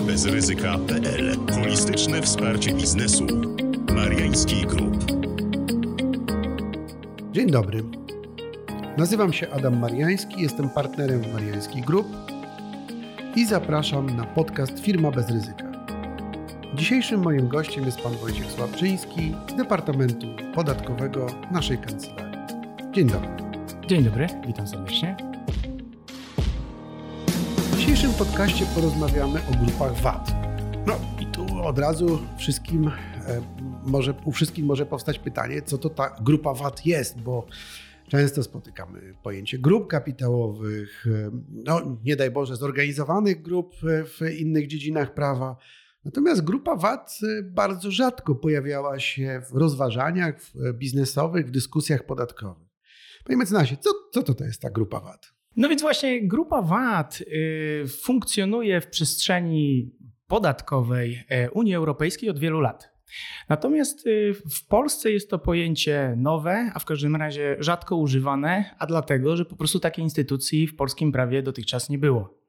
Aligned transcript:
firmabezryzyka.pl 0.00 1.36
Holistyczne 1.52 2.22
wsparcie 2.22 2.74
biznesu. 2.74 3.26
Mariański 3.94 4.66
Group. 4.66 5.04
Dzień 7.32 7.50
dobry. 7.50 7.82
Nazywam 8.98 9.32
się 9.32 9.50
Adam 9.50 9.78
Mariański, 9.78 10.42
jestem 10.42 10.68
partnerem 10.68 11.20
w 11.20 11.32
Mariański 11.32 11.80
Group 11.80 12.06
i 13.36 13.46
zapraszam 13.46 14.16
na 14.16 14.24
podcast 14.24 14.80
Firma 14.80 15.10
bez 15.10 15.30
ryzyka. 15.30 15.64
Dzisiejszym 16.74 17.22
moim 17.22 17.48
gościem 17.48 17.84
jest 17.84 18.00
pan 18.00 18.12
Wojciech 18.12 18.52
Sławczyński 18.52 19.34
z 19.52 19.54
Departamentu 19.54 20.26
Podatkowego 20.54 21.26
naszej 21.50 21.78
kancelarii. 21.78 22.38
Dzień 22.92 23.06
dobry. 23.06 23.28
Dzień 23.88 24.04
dobry, 24.04 24.26
witam 24.46 24.68
serdecznie. 24.68 25.29
Dzisiejszym 28.00 28.26
podcaście 28.26 28.66
porozmawiamy 28.74 29.40
o 29.40 29.64
grupach 29.64 30.00
VAT. 30.00 30.32
No 30.86 31.00
i 31.20 31.26
tu 31.26 31.62
od 31.62 31.78
razu 31.78 32.18
wszystkim 32.38 32.88
e, 32.88 32.92
może, 33.84 34.14
u 34.24 34.32
wszystkich 34.32 34.64
może 34.64 34.86
powstać 34.86 35.18
pytanie, 35.18 35.62
co 35.62 35.78
to 35.78 35.90
ta 35.90 36.16
grupa 36.20 36.54
VAT 36.54 36.86
jest, 36.86 37.20
bo 37.20 37.46
często 38.08 38.42
spotykamy 38.42 39.14
pojęcie 39.22 39.58
grup 39.58 39.86
kapitałowych, 39.86 41.06
e, 41.06 41.30
no 41.50 41.98
nie 42.04 42.16
daj 42.16 42.30
Boże, 42.30 42.56
zorganizowanych 42.56 43.42
grup 43.42 43.74
e, 43.84 44.04
w 44.04 44.20
innych 44.38 44.66
dziedzinach 44.66 45.14
prawa. 45.14 45.56
Natomiast 46.04 46.44
grupa 46.44 46.76
VAT 46.76 47.18
bardzo 47.44 47.90
rzadko 47.90 48.34
pojawiała 48.34 49.00
się 49.00 49.42
w 49.50 49.56
rozważaniach 49.56 50.40
biznesowych, 50.74 51.46
w 51.46 51.50
dyskusjach 51.50 52.06
podatkowych. 52.06 52.68
Panie 53.24 53.36
mecenasie, 53.36 53.76
co, 53.76 53.90
co 54.12 54.22
to, 54.22 54.34
to 54.34 54.44
jest 54.44 54.60
ta 54.60 54.70
grupa 54.70 55.00
VAT? 55.00 55.39
No 55.56 55.68
więc 55.68 55.82
właśnie 55.82 56.28
grupa 56.28 56.62
VAT 56.62 57.20
y, 57.20 57.84
funkcjonuje 58.02 58.80
w 58.80 58.86
przestrzeni 58.86 59.90
podatkowej 60.26 61.24
e, 61.28 61.50
Unii 61.50 61.74
Europejskiej 61.74 62.30
od 62.30 62.38
wielu 62.38 62.60
lat. 62.60 62.90
Natomiast 63.48 64.06
y, 64.06 64.34
w 64.34 64.66
Polsce 64.66 65.10
jest 65.10 65.30
to 65.30 65.38
pojęcie 65.38 66.14
nowe, 66.16 66.70
a 66.74 66.78
w 66.78 66.84
każdym 66.84 67.16
razie 67.16 67.56
rzadko 67.58 67.96
używane, 67.96 68.74
a 68.78 68.86
dlatego, 68.86 69.36
że 69.36 69.44
po 69.44 69.56
prostu 69.56 69.80
takiej 69.80 70.04
instytucji 70.04 70.66
w 70.66 70.76
polskim 70.76 71.12
prawie 71.12 71.42
dotychczas 71.42 71.90
nie 71.90 71.98
było. 71.98 72.40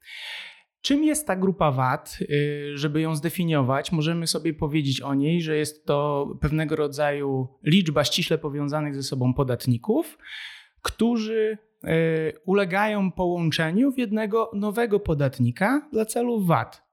Czym 0.81 1.03
jest 1.03 1.27
ta 1.27 1.35
grupa 1.35 1.71
VAT? 1.71 2.17
Y, 2.21 2.71
żeby 2.77 3.01
ją 3.01 3.15
zdefiniować, 3.15 3.91
możemy 3.91 4.27
sobie 4.27 4.53
powiedzieć 4.53 5.01
o 5.01 5.13
niej, 5.13 5.41
że 5.41 5.57
jest 5.57 5.85
to 5.85 6.27
pewnego 6.41 6.75
rodzaju 6.75 7.47
liczba 7.63 8.03
ściśle 8.03 8.37
powiązanych 8.37 8.95
ze 8.95 9.03
sobą 9.03 9.33
podatników, 9.33 10.17
którzy 10.81 11.57
ulegają 12.45 13.11
połączeniu 13.11 13.91
w 13.91 13.97
jednego 13.97 14.51
nowego 14.53 14.99
podatnika 14.99 15.89
dla 15.91 16.05
celów 16.05 16.47
VAT. 16.47 16.91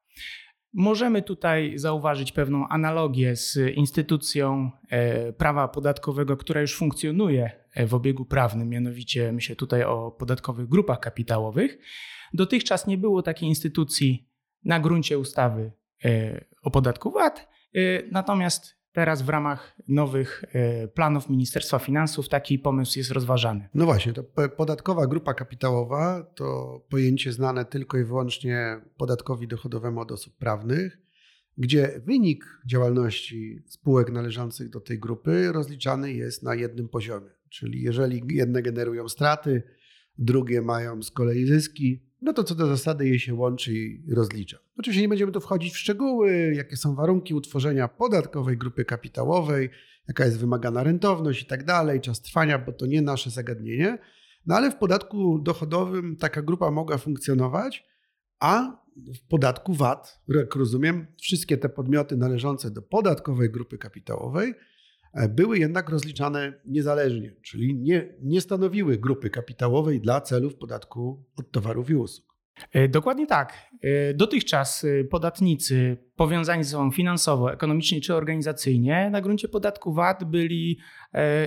Możemy 0.73 1.23
tutaj 1.23 1.79
zauważyć 1.79 2.33
pewną 2.33 2.69
analogię 2.69 3.37
z 3.37 3.57
instytucją 3.75 4.71
e, 4.91 5.33
prawa 5.33 5.69
podatkowego, 5.69 6.37
która 6.37 6.61
już 6.61 6.77
funkcjonuje 6.77 7.51
e, 7.75 7.87
w 7.87 7.95
obiegu 7.95 8.25
prawnym, 8.25 8.69
mianowicie 8.69 9.33
myślę 9.33 9.57
tutaj 9.57 9.83
o 9.83 10.11
podatkowych 10.11 10.69
grupach 10.69 11.01
kapitałowych. 11.01 11.79
Dotychczas 12.35 12.87
nie 12.87 12.99
było 12.99 13.23
takiej 13.23 13.49
instytucji 13.49 14.29
na 14.65 14.81
gruncie 14.81 15.19
ustawy 15.19 15.73
e, 16.05 16.45
o 16.63 16.71
podatku 16.71 17.11
VAT, 17.11 17.49
natomiast 18.13 18.78
Teraz 18.93 19.23
w 19.23 19.29
ramach 19.29 19.77
nowych 19.89 20.45
e, 20.53 20.89
planów 20.89 21.31
Ministerstwa 21.31 21.79
Finansów 21.79 22.29
taki 22.29 22.59
pomysł 22.59 22.99
jest 22.99 23.11
rozważany. 23.11 23.69
No 23.75 23.85
właśnie, 23.85 24.13
to 24.13 24.25
podatkowa 24.57 25.07
grupa 25.07 25.35
kapitałowa 25.35 26.23
to 26.35 26.81
pojęcie 26.91 27.33
znane 27.33 27.65
tylko 27.65 27.99
i 27.99 28.05
wyłącznie 28.05 28.81
podatkowi 28.97 29.49
dochodowemu 29.49 30.01
od 30.01 30.13
osób 30.13 30.37
prawnych, 30.37 30.99
gdzie 31.59 32.01
wynik 32.07 32.45
działalności 32.67 33.63
spółek 33.67 34.13
należących 34.13 34.71
do 34.71 34.81
tej 34.81 34.99
grupy 34.99 35.53
rozliczany 35.53 36.13
jest 36.13 36.43
na 36.43 36.55
jednym 36.55 36.89
poziomie. 36.89 37.31
Czyli 37.49 37.83
jeżeli 37.83 38.23
jedne 38.29 38.63
generują 38.63 39.09
straty, 39.09 39.63
drugie 40.19 40.63
mają 40.63 41.03
z 41.03 41.11
kolei 41.11 41.47
zyski, 41.47 42.08
no 42.23 42.33
to 42.33 42.45
co 42.45 42.55
do 42.55 42.67
zasady 42.67 43.09
je 43.09 43.21
się 43.21 43.35
łączy 43.35 43.75
i 43.75 44.15
rozlicza. 44.15 44.59
Oczywiście 44.79 45.03
nie 45.03 45.09
będziemy 45.09 45.33
tu 45.33 45.41
wchodzić 45.41 45.75
w 45.75 45.79
szczegóły, 45.79 46.53
jakie 46.55 46.77
są 46.77 46.95
warunki 46.95 47.35
utworzenia 47.35 47.89
podatkowej 47.89 48.59
grupy 48.59 48.85
kapitałowej, 48.85 49.71
jaka 50.09 50.25
jest 50.25 50.39
wymagana 50.39 50.83
rentowność 50.83 51.43
i 51.43 51.47
tak 51.47 51.65
dalej, 51.65 52.01
czas 52.01 52.23
trwania, 52.23 52.59
bo 52.59 52.73
to 52.73 52.87
nie 52.87 53.03
nasze 53.03 53.31
zagadnienie. 53.31 53.99
No 54.47 54.57
ale 54.57 54.71
w 54.71 54.77
podatku 54.77 55.39
dochodowym 55.39 56.17
taka 56.17 56.43
grupa 56.43 56.71
mogła 56.71 56.99
funkcjonować, 56.99 57.85
a 58.41 58.83
w 58.97 59.29
podatku 59.29 59.75
VAT, 59.75 60.21
jak 60.29 60.55
rozumiem, 60.55 61.07
wszystkie 61.21 61.59
te 61.59 61.69
podmioty 61.69 62.17
należące 62.17 62.71
do 62.71 62.83
podatkowej 62.83 63.51
grupy 63.51 63.79
kapitałowej 63.79 64.55
były 65.29 65.59
jednak 65.59 65.89
rozliczane 65.89 66.53
niezależnie, 66.67 67.35
czyli 67.43 67.75
nie, 67.75 68.15
nie 68.23 68.41
stanowiły 68.41 68.99
grupy 68.99 69.31
kapitałowej 69.31 70.01
dla 70.01 70.21
celów 70.21 70.55
podatku 70.57 71.25
od 71.37 71.51
towarów 71.51 71.91
i 71.91 71.95
usług. 71.95 72.29
E, 72.73 72.89
dokładnie 72.89 73.27
tak. 73.27 73.53
E, 73.83 74.15
dotychczas 74.15 74.87
podatnicy 75.11 75.97
powiązani 76.17 76.65
ze 76.65 76.71
sobą 76.71 76.91
finansowo, 76.91 77.53
ekonomicznie 77.53 78.01
czy 78.01 78.15
organizacyjnie 78.15 79.11
na 79.11 79.21
gruncie 79.21 79.49
podatku 79.49 79.93
VAT 79.93 80.25
byli 80.25 80.79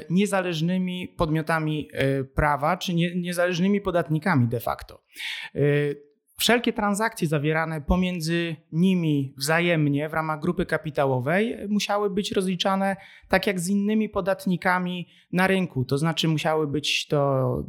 niezależnymi 0.09 1.13
podmiotami 1.17 1.89
prawa 2.35 2.77
czy 2.77 2.93
niezależnymi 2.93 3.81
podatnikami 3.81 4.47
de 4.47 4.59
facto. 4.59 5.03
Wszelkie 6.41 6.73
transakcje 6.73 7.27
zawierane 7.27 7.81
pomiędzy 7.81 8.55
nimi 8.71 9.33
wzajemnie 9.37 10.09
w 10.09 10.13
ramach 10.13 10.39
grupy 10.39 10.65
kapitałowej 10.65 11.57
musiały 11.67 12.09
być 12.09 12.31
rozliczane 12.31 12.95
tak 13.27 13.47
jak 13.47 13.59
z 13.59 13.67
innymi 13.67 14.09
podatnikami 14.09 15.07
na 15.31 15.47
rynku. 15.47 15.85
To 15.85 15.97
znaczy, 15.97 16.27
musiały 16.27 16.67
być 16.67 17.07
to 17.07 17.63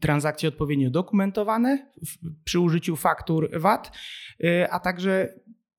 transakcje 0.00 0.48
odpowiednio 0.48 0.90
dokumentowane 0.90 1.90
przy 2.44 2.60
użyciu 2.60 2.96
faktur 2.96 3.60
VAT, 3.60 3.92
y, 4.44 4.70
a 4.70 4.80
także 4.80 5.34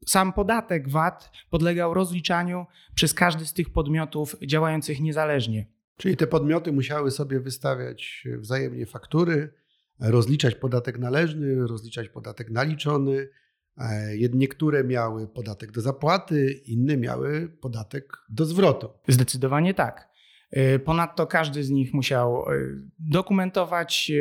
sam 0.06 0.34
podatek 0.34 0.90
VAT 0.90 1.32
podlegał 1.50 1.94
rozliczaniu 1.94 2.66
przez 2.96 3.14
każdy 3.14 3.46
z 3.46 3.54
tych 3.54 3.70
podmiotów 3.70 4.36
działających 4.48 5.00
niezależnie. 5.00 5.66
Czyli 5.98 6.18
te 6.18 6.28
podmioty 6.28 6.72
musiały 6.72 7.12
sobie 7.12 7.40
wystawiać 7.40 8.28
wzajemnie 8.40 8.86
faktury 8.86 9.63
rozliczać 10.04 10.56
podatek 10.56 11.00
należny, 11.00 11.68
rozliczać 11.68 12.10
podatek 12.10 12.50
naliczony. 12.50 13.30
E, 13.78 14.30
niektóre 14.34 14.84
miały 14.84 15.28
podatek 15.28 15.72
do 15.72 15.82
zapłaty, 15.82 16.62
inne 16.66 16.98
miały 16.98 17.50
podatek 17.62 18.18
do 18.30 18.46
zwrotu. 18.46 18.90
Zdecydowanie 19.08 19.74
tak. 19.74 20.10
E, 20.52 20.80
ponadto 20.80 21.28
każdy 21.28 21.64
z 21.64 21.70
nich 21.70 21.94
musiał 21.94 22.46
e, 22.50 22.56
dokumentować 23.00 24.12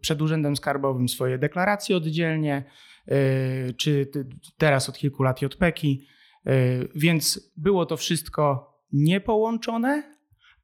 przed 0.00 0.22
Urzędem 0.22 0.56
Skarbowym 0.56 1.08
swoje 1.08 1.38
deklaracje 1.38 1.96
oddzielnie, 1.96 2.64
czy 3.76 4.10
teraz 4.56 4.88
od 4.88 4.98
kilku 4.98 5.22
lat 5.22 5.42
JPEKi, 5.42 6.06
więc 6.94 7.52
było 7.56 7.86
to 7.86 7.96
wszystko 7.96 8.72
niepołączone, 8.92 10.16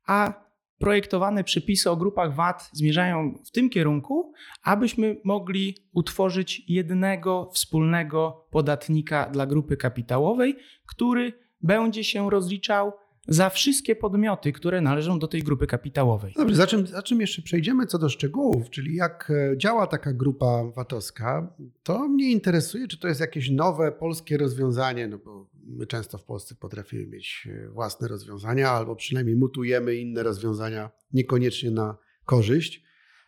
a 0.06 0.47
projektowane 0.78 1.44
przepisy 1.44 1.90
o 1.90 1.96
grupach 1.96 2.34
VAT 2.34 2.70
zmierzają 2.72 3.34
w 3.44 3.50
tym 3.50 3.70
kierunku, 3.70 4.32
abyśmy 4.62 5.16
mogli 5.24 5.76
utworzyć 5.92 6.62
jednego 6.68 7.50
wspólnego 7.52 8.46
podatnika 8.50 9.30
dla 9.30 9.46
grupy 9.46 9.76
kapitałowej, 9.76 10.56
który 10.86 11.32
będzie 11.62 12.04
się 12.04 12.30
rozliczał 12.30 12.92
za 13.28 13.50
wszystkie 13.50 13.96
podmioty, 13.96 14.52
które 14.52 14.80
należą 14.80 15.18
do 15.18 15.28
tej 15.28 15.42
grupy 15.42 15.66
kapitałowej. 15.66 16.32
Dobrze, 16.36 16.56
za 16.56 16.66
czym, 16.66 16.86
za 16.86 17.02
czym 17.02 17.20
jeszcze 17.20 17.42
przejdziemy 17.42 17.86
co 17.86 17.98
do 17.98 18.08
szczegółów, 18.08 18.70
czyli 18.70 18.94
jak 18.94 19.32
e, 19.52 19.58
działa 19.58 19.86
taka 19.86 20.12
grupa 20.12 20.64
VAT-owska, 20.76 21.54
to 21.82 22.08
mnie 22.08 22.30
interesuje, 22.30 22.88
czy 22.88 22.98
to 22.98 23.08
jest 23.08 23.20
jakieś 23.20 23.50
nowe 23.50 23.92
polskie 23.92 24.36
rozwiązanie, 24.36 25.08
no 25.08 25.18
bo 25.18 25.46
my 25.68 25.86
często 25.86 26.18
w 26.18 26.24
Polsce 26.24 26.54
potrafimy 26.54 27.06
mieć 27.06 27.48
e, 27.50 27.68
własne 27.68 28.08
rozwiązania, 28.08 28.70
albo 28.70 28.96
przynajmniej 28.96 29.36
mutujemy 29.36 29.96
inne 29.96 30.22
rozwiązania 30.22 30.90
niekoniecznie 31.12 31.70
na 31.70 31.96
korzyść. 32.24 32.82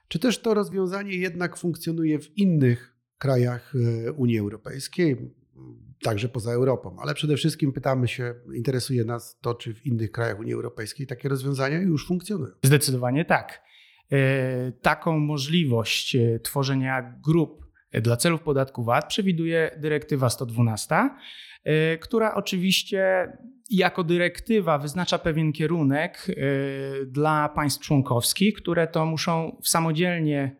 Czy 0.08 0.18
też 0.18 0.38
to 0.38 0.54
rozwiązanie 0.54 1.16
jednak 1.16 1.56
funkcjonuje 1.56 2.18
w 2.18 2.38
innych 2.38 2.96
krajach 3.18 3.72
e, 4.06 4.12
Unii 4.12 4.38
Europejskiej? 4.38 5.40
także 6.02 6.28
poza 6.28 6.52
Europą. 6.52 6.96
Ale 7.00 7.14
przede 7.14 7.36
wszystkim 7.36 7.72
pytamy 7.72 8.08
się, 8.08 8.34
interesuje 8.54 9.04
nas 9.04 9.38
to, 9.40 9.54
czy 9.54 9.74
w 9.74 9.86
innych 9.86 10.10
krajach 10.10 10.38
Unii 10.38 10.52
Europejskiej 10.52 11.06
takie 11.06 11.28
rozwiązania 11.28 11.80
już 11.80 12.06
funkcjonują. 12.06 12.52
Zdecydowanie 12.64 13.24
tak. 13.24 13.62
E, 14.12 14.72
taką 14.72 15.18
możliwość 15.18 16.16
tworzenia 16.42 17.14
grup 17.24 17.70
dla 17.92 18.16
celów 18.16 18.42
podatku 18.42 18.84
VAT 18.84 19.08
przewiduje 19.08 19.76
dyrektywa 19.78 20.30
112, 20.30 20.94
e, 20.94 21.10
która 22.00 22.34
oczywiście 22.34 23.32
jako 23.70 24.04
dyrektywa 24.04 24.78
wyznacza 24.78 25.18
pewien 25.18 25.52
kierunek 25.52 26.26
dla 27.06 27.48
państw 27.48 27.84
członkowskich, 27.84 28.54
które 28.54 28.86
to 28.86 29.06
muszą 29.06 29.60
samodzielnie 29.64 30.56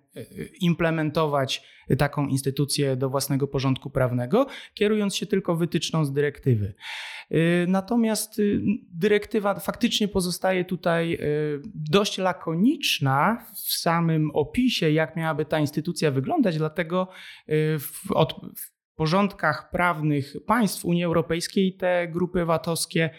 implementować 0.61 1.71
taką 1.99 2.27
instytucję 2.27 2.97
do 2.97 3.11
własnego 3.11 3.47
porządku 3.49 3.91
prawnego, 3.91 4.47
kierując 4.75 5.17
się 5.17 5.27
tylko 5.27 5.57
wytyczną 5.57 6.05
z 6.05 6.13
dyrektywy. 6.13 6.75
Natomiast 7.67 8.43
dyrektywa 8.95 9.55
faktycznie 9.55 10.09
pozostaje 10.09 10.65
tutaj 10.65 11.19
dość 11.75 12.19
lakoniczna 12.19 13.47
w 13.55 13.73
samym 13.73 14.31
opisie, 14.31 14.91
jak 14.91 15.17
miałaby 15.17 15.45
ta 15.45 15.59
instytucja 15.59 16.11
wyglądać, 16.11 16.59
dlatego 16.59 17.09
w, 17.79 18.13
od, 18.13 18.41
w 18.57 18.80
porządkach 19.01 19.71
prawnych 19.71 20.37
państw 20.47 20.85
Unii 20.85 21.05
Europejskiej 21.05 21.77
te 21.77 22.09
grupy 22.09 22.45
VAT-owskie 22.45 23.11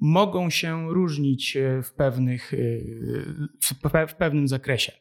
mogą 0.00 0.50
się 0.50 0.94
różnić 0.94 1.56
e, 1.56 1.82
w, 1.82 1.92
pewnych, 1.92 2.54
e, 2.54 4.06
w 4.06 4.14
pewnym 4.14 4.48
zakresie. 4.48 4.92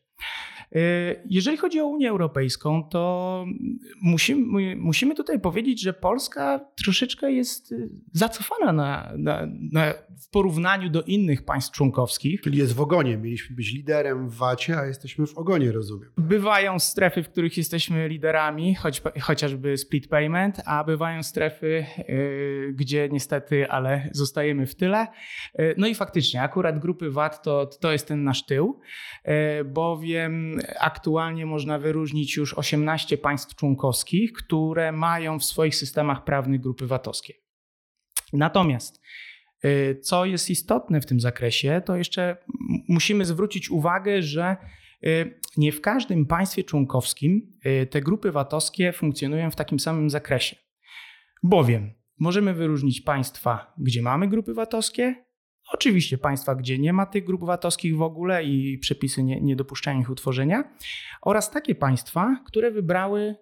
E, 0.72 0.80
jeżeli 1.30 1.58
chodzi 1.58 1.80
o 1.80 1.88
Unię 1.88 2.10
Europejską, 2.10 2.84
to 2.84 3.46
musimy, 4.02 4.76
musimy 4.76 5.16
tutaj 5.16 5.40
powiedzieć, 5.40 5.82
że 5.82 5.94
Polska 5.94 6.60
troszeczkę 6.84 7.32
jest 7.32 7.74
zacofana 8.12 8.74
na, 8.74 9.14
na, 9.18 9.48
na, 9.72 9.94
w 10.22 10.30
porównaniu 10.30 10.90
do 10.90 11.02
innych 11.02 11.46
państw 11.46 11.72
członkowskich. 11.72 12.42
Czyli 12.42 12.58
jest 12.58 12.74
w 12.74 12.82
ogonie. 12.82 13.18
Mieliśmy 13.18 13.56
być 13.56 13.74
liderem 13.74 14.30
w 14.30 14.36
VAT-ie, 14.36 14.78
a 14.78 14.86
jesteśmy 14.86 15.28
w 15.28 15.38
ogonie, 15.38 15.72
rozumiem. 15.72 16.10
Bywają 16.18 16.80
strefy, 16.80 17.24
w 17.24 17.30
których 17.30 17.58
jesteśmy 17.58 18.08
liderami, 18.08 18.76
choć, 18.76 19.02
chociażby 19.22 19.78
split 19.78 20.08
payment, 20.08 20.62
a 20.66 20.84
bywają 20.84 21.24
strefy, 21.24 21.86
yy, 22.08 22.74
gdzie 22.74 23.10
niestety, 23.12 23.70
ale 23.70 24.10
zostajemy 24.12 24.66
w 24.66 24.76
tyle. 24.76 25.08
Yy, 25.60 25.76
no 25.78 25.88
i 25.88 25.96
faktycznie, 25.96 26.42
akurat 26.42 26.80
grupy 26.80 27.12
VAT 27.12 27.44
to, 27.44 27.66
to 27.66 27.92
jest 27.92 28.08
ten 28.08 28.24
nasz 28.24 28.46
tył, 28.46 28.80
yy, 29.26 29.34
bowiem 29.66 30.55
aktualnie 30.80 31.46
można 31.46 31.80
wyróżnić 31.80 32.38
już 32.38 32.54
18 32.54 33.18
państw 33.18 33.56
członkowskich, 33.56 34.34
które 34.34 34.92
mają 34.92 35.40
w 35.40 35.46
swoich 35.46 35.76
systemach 35.76 36.24
prawnych 36.24 36.62
grupy 36.62 36.88
VAT-owskie. 36.88 37.34
Natomiast 38.34 39.02
y, 39.66 40.00
co 40.04 40.26
jest 40.26 40.50
istotne 40.50 41.02
w 41.02 41.06
tym 41.06 41.20
zakresie, 41.20 41.82
to 41.86 41.96
jeszcze 41.96 42.38
musimy 42.88 43.26
zwrócić 43.26 43.72
uwagę, 43.72 44.22
że 44.22 44.58
y, 45.04 45.40
nie 45.58 45.72
w 45.72 45.82
każdym 45.82 46.26
państwie 46.26 46.64
członkowskim 46.64 47.54
y, 47.66 47.88
te 47.88 48.02
grupy 48.02 48.32
VAT-owskie 48.32 48.94
funkcjonują 48.94 49.52
w 49.52 49.56
takim 49.56 49.80
samym 49.80 50.10
zakresie. 50.10 50.56
Bowiem 51.44 51.94
możemy 52.20 52.54
wyróżnić 52.54 53.02
państwa, 53.02 53.74
gdzie 53.78 54.02
mamy 54.02 54.28
grupy 54.28 54.54
VAT-owskie, 54.54 55.25
Oczywiście 55.74 56.18
państwa, 56.18 56.56
gdzie 56.56 56.80
nie 56.80 56.94
ma 56.94 57.06
tych 57.06 57.24
grup 57.24 57.46
VAT-owskich 57.46 57.98
w 57.98 58.02
ogóle 58.02 58.44
i 58.44 58.78
przepisy 58.78 59.24
nie, 59.24 59.42
nie 59.42 59.56
dopuszczają 59.56 60.00
ich 60.00 60.10
utworzenia, 60.10 60.64
oraz 61.22 61.52
takie 61.52 61.76
państwa, 61.76 62.44
które 62.46 62.72
wybrały 62.72 63.36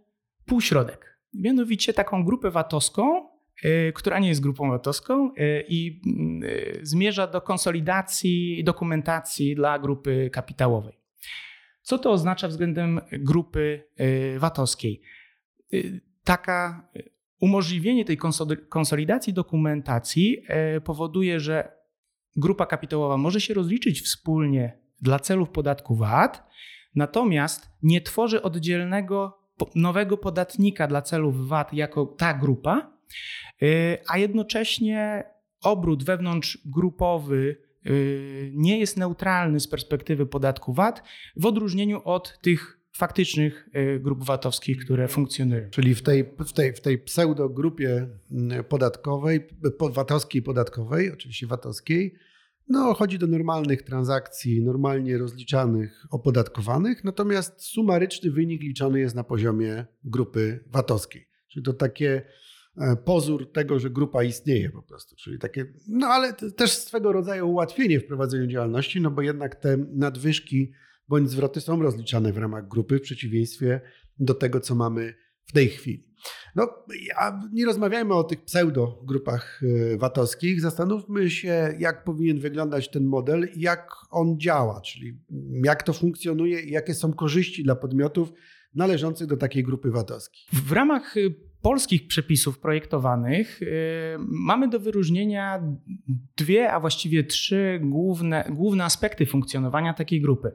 półśrodek. 0.45 1.19
Mianowicie 1.33 1.93
taką 1.93 2.25
grupę 2.25 2.51
VAT-owską, 2.51 3.29
yy, 3.63 3.93
która 3.95 4.19
nie 4.19 4.27
jest 4.27 4.41
grupą 4.41 4.69
VAT-owską 4.69 5.33
yy, 5.37 5.65
i 5.67 6.01
yy, 6.41 6.79
zmierza 6.81 7.27
do 7.27 7.41
konsolidacji 7.41 8.63
dokumentacji 8.63 9.55
dla 9.55 9.79
grupy 9.79 10.29
kapitałowej. 10.33 11.03
Co 11.83 11.97
to 11.97 12.11
oznacza 12.11 12.47
względem 12.47 13.01
grupy 13.11 13.83
y, 14.35 14.39
VAT-owskiej? 14.39 15.01
Y, 15.73 16.01
taka 16.23 16.89
y, 16.95 17.09
umożliwienie 17.39 18.05
tej 18.05 18.17
konsolidacji 18.69 19.33
dokumentacji 19.33 20.43
powoduje, 20.83 21.39
że 21.39 21.82
grupa 22.35 22.65
kapitałowa 22.65 23.17
może 23.17 23.41
się 23.41 23.53
rozliczyć 23.53 24.01
wspólnie 24.01 24.77
dla 25.01 25.19
celów 25.19 25.49
podatku 25.49 25.95
VAT, 25.95 26.43
natomiast 26.95 27.69
nie 27.83 28.01
tworzy 28.01 28.41
oddzielnego 28.41 29.39
nowego 29.75 30.17
podatnika 30.17 30.87
dla 30.87 31.01
celów 31.01 31.47
VAT 31.47 31.73
jako 31.73 32.05
ta 32.05 32.33
grupa, 32.33 32.93
y, 33.63 33.97
a 34.07 34.17
jednocześnie 34.17 35.23
obrót 35.63 36.03
wewnątrzgrupowy 36.03 37.57
y, 37.85 38.51
nie 38.55 38.79
jest 38.79 38.97
neutralny 38.97 39.59
z 39.59 39.67
perspektywy 39.67 40.25
podatku 40.25 40.73
VAT, 40.73 41.03
w 41.35 41.45
odróżnieniu 41.45 42.01
od 42.03 42.39
tych 42.41 42.82
faktycznych 42.93 43.69
y, 43.75 43.99
grup 43.99 44.23
VAT-owskich, 44.23 44.85
które 44.85 45.07
funkcjonują. 45.07 45.69
Czyli 45.69 45.95
w 45.95 46.01
tej, 46.01 46.33
w 46.47 46.53
tej, 46.53 46.73
w 46.73 46.81
tej 46.81 46.97
pseudogrupie 46.97 48.07
podatkowej, 48.69 49.47
VAT-owskiej 49.79 50.41
podatkowej, 50.41 51.11
oczywiście 51.11 51.47
VAT-owskiej, 51.47 52.15
no, 52.69 52.93
chodzi 52.93 53.19
do 53.19 53.27
normalnych 53.27 53.81
transakcji, 53.81 54.63
normalnie 54.63 55.17
rozliczanych, 55.17 56.05
opodatkowanych, 56.09 57.03
natomiast 57.03 57.61
sumaryczny 57.61 58.31
wynik 58.31 58.61
liczony 58.61 58.99
jest 58.99 59.15
na 59.15 59.23
poziomie 59.23 59.85
grupy 60.03 60.63
VAT-owskiej. 60.67 61.27
Czyli 61.47 61.65
to 61.65 61.73
takie 61.73 62.21
e, 62.77 62.95
pozór 62.95 63.51
tego, 63.51 63.79
że 63.79 63.89
grupa 63.89 64.23
istnieje 64.23 64.69
po 64.69 64.81
prostu. 64.81 65.15
Czyli 65.15 65.39
takie, 65.39 65.65
no 65.87 66.07
ale 66.07 66.33
też 66.33 66.71
swego 66.71 67.11
rodzaju 67.11 67.49
ułatwienie 67.49 67.99
w 67.99 68.05
prowadzeniu 68.05 68.47
działalności, 68.47 69.01
no 69.01 69.11
bo 69.11 69.21
jednak 69.21 69.55
te 69.55 69.77
nadwyżki 69.77 70.71
bądź 71.07 71.29
zwroty 71.29 71.61
są 71.61 71.81
rozliczane 71.81 72.33
w 72.33 72.37
ramach 72.37 72.67
grupy, 72.67 72.99
w 72.99 73.01
przeciwieństwie 73.01 73.81
do 74.19 74.33
tego, 74.33 74.59
co 74.59 74.75
mamy 74.75 75.13
w 75.45 75.51
tej 75.51 75.69
chwili. 75.69 76.13
No, 76.55 76.67
nie 77.51 77.65
rozmawiajmy 77.65 78.13
o 78.13 78.23
tych 78.23 78.43
pseudo-grupach 78.43 79.61
e, 79.63 79.97
VAT-owskich. 79.97 80.61
Zastanówmy 80.61 81.29
się, 81.29 81.75
jak 81.79 82.03
powinien 82.03 82.39
wyglądać 82.39 82.91
ten 82.91 83.05
model 83.05 83.49
i 83.55 83.61
jak 83.61 83.89
on 84.09 84.39
działa, 84.39 84.81
czyli 84.81 85.21
jak 85.65 85.83
to 85.83 85.93
funkcjonuje 85.93 86.61
i 86.61 86.71
jakie 86.71 86.93
są 86.93 87.13
korzyści 87.13 87.63
dla 87.63 87.75
podmiotów 87.75 88.31
należących 88.75 89.27
do 89.27 89.37
takiej 89.37 89.63
grupy 89.63 89.91
VAT-owskiej. 89.91 90.41
W 90.53 90.71
ramach 90.71 91.17
y, 91.17 91.35
polskich 91.63 92.07
przepisów 92.07 92.59
projektowanych 92.59 93.61
yy, 93.61 93.67
mamy 94.19 94.67
do 94.67 94.79
wyróżnienia 94.79 95.63
dwie, 96.37 96.71
a 96.71 96.79
właściwie 96.79 97.23
trzy 97.23 97.79
główne, 97.83 98.45
główne 98.49 98.83
aspekty 98.83 99.25
funkcjonowania 99.25 99.93
takiej 99.93 100.21
grupy. 100.21 100.51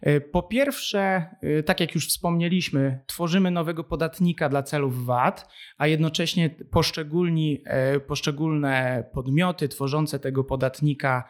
E, 0.00 0.20
po 0.20 0.42
pierwsze, 0.42 1.26
e, 1.42 1.62
tak 1.62 1.80
jak 1.80 1.94
już 1.94 2.08
wspomnieliśmy, 2.08 3.00
tworzymy 3.06 3.50
nowego 3.50 3.84
podatnika 3.84 4.48
dla 4.48 4.62
celów 4.62 5.04
VAT, 5.04 5.48
a 5.78 5.86
jednocześnie 5.86 6.50
poszczególni, 6.50 7.64
poszczególne 8.06 9.04
podmioty 9.12 9.68
tworzące 9.68 10.18
tego 10.18 10.44
podatnika 10.44 11.28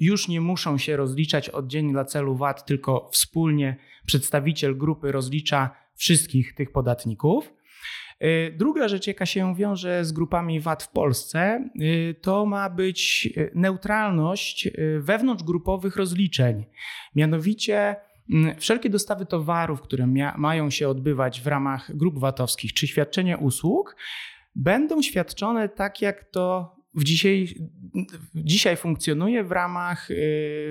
już 0.00 0.28
nie 0.28 0.40
muszą 0.40 0.78
się 0.78 0.96
rozliczać 0.96 1.48
oddzielnie 1.48 1.92
dla 1.92 2.04
celu 2.04 2.34
VAT, 2.34 2.66
tylko 2.66 3.08
wspólnie 3.12 3.76
przedstawiciel 4.06 4.76
grupy 4.76 5.12
rozlicza 5.12 5.70
wszystkich 5.94 6.54
tych 6.54 6.72
podatników. 6.72 7.52
E, 8.24 8.50
druga 8.50 8.88
rzecz, 8.88 9.06
jaka 9.06 9.26
się 9.26 9.54
wiąże 9.54 10.04
z 10.04 10.12
grupami 10.12 10.60
VAT 10.60 10.82
w 10.82 10.88
Polsce, 10.88 11.40
e, 11.40 11.68
to 12.14 12.46
ma 12.46 12.70
być 12.70 13.28
e, 13.36 13.50
neutralność 13.54 14.68
wewnątrzgrupowych 14.98 15.96
rozliczeń. 15.96 16.64
Mianowicie 17.14 17.96
wszelkie 18.58 18.90
dostawy 18.90 19.26
towarów, 19.26 19.80
które 19.80 20.06
mają 20.36 20.70
się 20.70 20.88
odbywać 20.88 21.40
w 21.40 21.46
ramach 21.46 21.96
grup 21.96 22.18
VAT-owskich 22.18 22.72
czy 22.72 22.86
świadczenie 22.86 23.38
usług, 23.38 23.96
będą 24.54 25.02
świadczone 25.02 25.68
tak, 25.68 26.02
jak 26.02 26.24
to 26.24 26.76
w 26.94 27.04
dzisiaj, 27.04 27.48
dzisiaj 28.34 28.76
funkcjonuje 28.76 29.44
w 29.44 29.52
ramach 29.52 30.08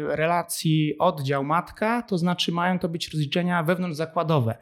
relacji 0.08 0.98
oddział-matka, 1.00 2.02
to 2.02 2.18
znaczy 2.18 2.52
mają 2.52 2.80
to 2.80 2.90
być 2.90 3.10
rozliczenia 3.14 3.64
wewnątrzzakładowe. 3.64 4.58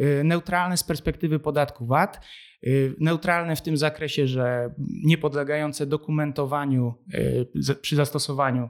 Y, 0.00 0.24
neutralne 0.24 0.76
z 0.76 0.84
perspektywy 0.84 1.38
podatku 1.38 1.86
VAT, 1.86 2.20
y, 2.66 2.94
neutralne 3.00 3.56
w 3.56 3.62
tym 3.62 3.76
zakresie, 3.76 4.26
że 4.26 4.74
nie 5.04 5.18
podlegające 5.18 5.86
dokumentowaniu 5.86 6.94
y, 7.14 7.74
przy 7.80 7.96
zastosowaniu 7.96 8.68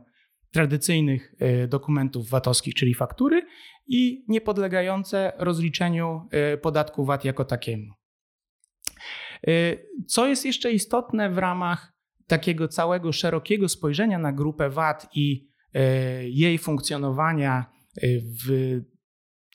tradycyjnych 0.52 1.34
dokumentów 1.68 2.30
VAT-owskich, 2.30 2.74
czyli 2.74 2.94
faktury 2.94 3.46
i 3.86 4.24
nie 4.28 4.40
podlegające 4.40 5.32
rozliczeniu 5.38 6.28
podatku 6.62 7.04
VAT 7.04 7.24
jako 7.24 7.44
takiemu. 7.44 7.94
Co 10.06 10.26
jest 10.26 10.44
jeszcze 10.44 10.72
istotne 10.72 11.30
w 11.30 11.38
ramach 11.38 11.92
takiego 12.26 12.68
całego 12.68 13.12
szerokiego 13.12 13.68
spojrzenia 13.68 14.18
na 14.18 14.32
grupę 14.32 14.70
VAT 14.70 15.08
i 15.14 15.48
jej 16.22 16.58
funkcjonowania 16.58 17.66
w 18.46 18.80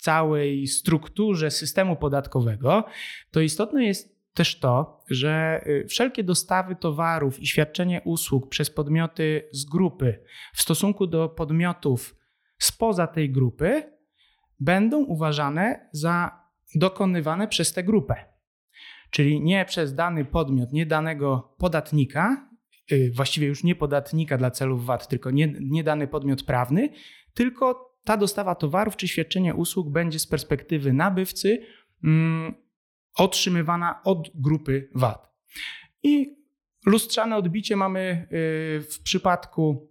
całej 0.02 0.68
strukturze 0.68 1.52
systemu 1.52 1.96
podatkowego, 1.96 2.84
to 3.32 3.42
istotne 3.42 3.86
jest 3.86 4.22
też 4.34 4.60
to, 4.60 5.04
że 5.10 5.64
y, 5.68 5.88
wszelkie 5.88 6.24
dostawy 6.24 6.76
towarów 6.76 7.40
i 7.40 7.48
świadczenie 7.48 8.02
usług 8.06 8.50
przez 8.50 8.70
podmioty 8.70 9.50
z 9.52 9.66
grupy 9.66 10.24
w 10.54 10.62
stosunku 10.62 11.08
do 11.08 11.30
podmiotów 11.30 12.16
spoza 12.58 13.08
tej 13.08 13.32
grupy 13.32 13.84
będą 14.60 15.04
uważane 15.04 15.90
za 15.92 16.42
dokonywane 16.76 17.48
przez 17.48 17.74
tę 17.74 17.84
grupę. 17.84 18.16
Czyli 19.10 19.42
nie 19.42 19.66
przez 19.66 19.96
dany 19.96 20.26
podmiot, 20.26 20.74
nie 20.74 20.86
danego 20.86 21.56
podatnika, 21.58 22.50
y, 22.92 23.12
właściwie 23.16 23.48
już 23.48 23.64
nie 23.64 23.76
podatnika 23.76 24.38
dla 24.38 24.52
celów 24.52 24.86
VAT, 24.86 25.08
tylko 25.08 25.32
nie, 25.32 25.54
nie 25.62 25.84
dany 25.84 26.08
podmiot 26.08 26.44
prawny, 26.44 26.90
tylko 27.34 27.91
ta 28.04 28.18
dostawa 28.18 28.56
towarów 28.56 28.96
czy 28.96 29.08
świadczenie 29.08 29.56
usług 29.56 29.90
będzie 29.90 30.20
z 30.20 30.28
perspektywy 30.28 30.94
nabywcy 30.94 31.66
mm, 32.04 32.54
otrzymywana 33.16 34.02
od 34.04 34.32
grupy 34.36 34.90
VAT. 34.96 35.32
I 36.04 36.36
lustrzane 36.86 37.36
odbicie 37.36 37.76
mamy 37.76 38.28
y, 38.80 38.82
w 38.82 39.00
przypadku 39.04 39.90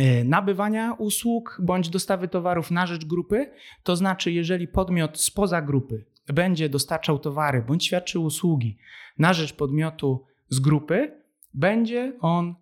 y, 0.00 0.24
nabywania 0.24 0.92
usług 0.92 1.58
bądź 1.62 1.88
dostawy 1.88 2.28
towarów 2.28 2.70
na 2.70 2.86
rzecz 2.86 3.04
grupy, 3.04 3.50
to 3.82 3.96
znaczy 3.96 4.32
jeżeli 4.32 4.68
podmiot 4.68 5.20
spoza 5.20 5.62
grupy 5.62 6.04
będzie 6.26 6.68
dostarczał 6.68 7.18
towary 7.18 7.62
bądź 7.62 7.86
świadczył 7.86 8.24
usługi 8.24 8.78
na 9.18 9.32
rzecz 9.34 9.52
podmiotu 9.52 10.24
z 10.48 10.60
grupy, 10.60 11.22
będzie 11.54 12.12
on 12.20 12.54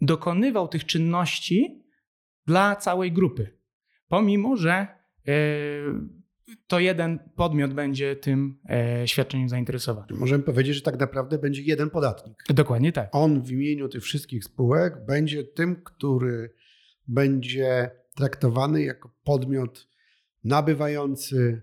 dokonywał 0.00 0.68
tych 0.68 0.84
czynności 0.84 1.84
dla 2.46 2.76
całej 2.76 3.12
grupy. 3.12 3.58
Pomimo, 4.14 4.56
że 4.56 4.72
e, 4.72 5.34
to 6.66 6.80
jeden 6.80 7.18
podmiot 7.36 7.74
będzie 7.74 8.16
tym 8.16 8.58
e, 8.68 9.08
świadczeniem 9.08 9.48
zainteresowany. 9.48 10.06
Możemy 10.10 10.44
powiedzieć, 10.44 10.74
że 10.74 10.82
tak 10.82 11.00
naprawdę 11.00 11.38
będzie 11.38 11.62
jeden 11.62 11.90
podatnik. 11.90 12.44
Dokładnie 12.48 12.92
tak. 12.92 13.08
On 13.12 13.42
w 13.42 13.50
imieniu 13.50 13.88
tych 13.88 14.02
wszystkich 14.02 14.44
spółek 14.44 15.06
będzie 15.06 15.44
tym, 15.44 15.82
który 15.82 16.54
będzie 17.08 17.90
traktowany 18.16 18.82
jako 18.82 19.10
podmiot 19.24 19.88
nabywający, 20.44 21.62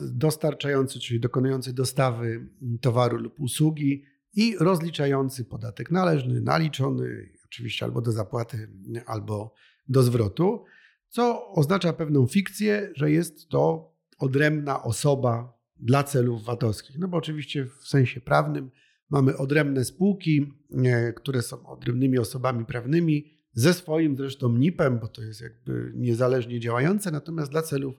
dostarczający, 0.00 1.00
czyli 1.00 1.20
dokonujący 1.20 1.72
dostawy 1.72 2.48
towaru 2.80 3.16
lub 3.16 3.40
usługi 3.40 4.04
i 4.34 4.56
rozliczający 4.60 5.44
podatek 5.44 5.90
należny, 5.90 6.40
naliczony, 6.40 7.32
oczywiście 7.44 7.84
albo 7.84 8.00
do 8.00 8.12
zapłaty, 8.12 8.70
albo 9.06 9.54
do 9.88 10.02
zwrotu, 10.02 10.64
co 11.10 11.52
oznacza 11.52 11.92
pewną 11.92 12.26
fikcję, 12.26 12.92
że 12.96 13.10
jest 13.10 13.48
to 13.48 13.94
odrębna 14.18 14.82
osoba 14.82 15.60
dla 15.76 16.04
celów 16.04 16.44
VAT-owskich. 16.44 16.98
No 16.98 17.08
bo 17.08 17.16
oczywiście 17.16 17.66
w 17.66 17.88
sensie 17.88 18.20
prawnym 18.20 18.70
mamy 19.10 19.36
odrębne 19.36 19.84
spółki, 19.84 20.52
które 21.16 21.42
są 21.42 21.66
odrębnymi 21.66 22.18
osobami 22.18 22.64
prawnymi, 22.64 23.40
ze 23.52 23.74
swoim 23.74 24.16
zresztą 24.16 24.58
NIP-em, 24.58 24.98
bo 24.98 25.08
to 25.08 25.22
jest 25.22 25.40
jakby 25.40 25.92
niezależnie 25.96 26.60
działające, 26.60 27.10
natomiast 27.10 27.50
dla 27.50 27.62
celów 27.62 27.94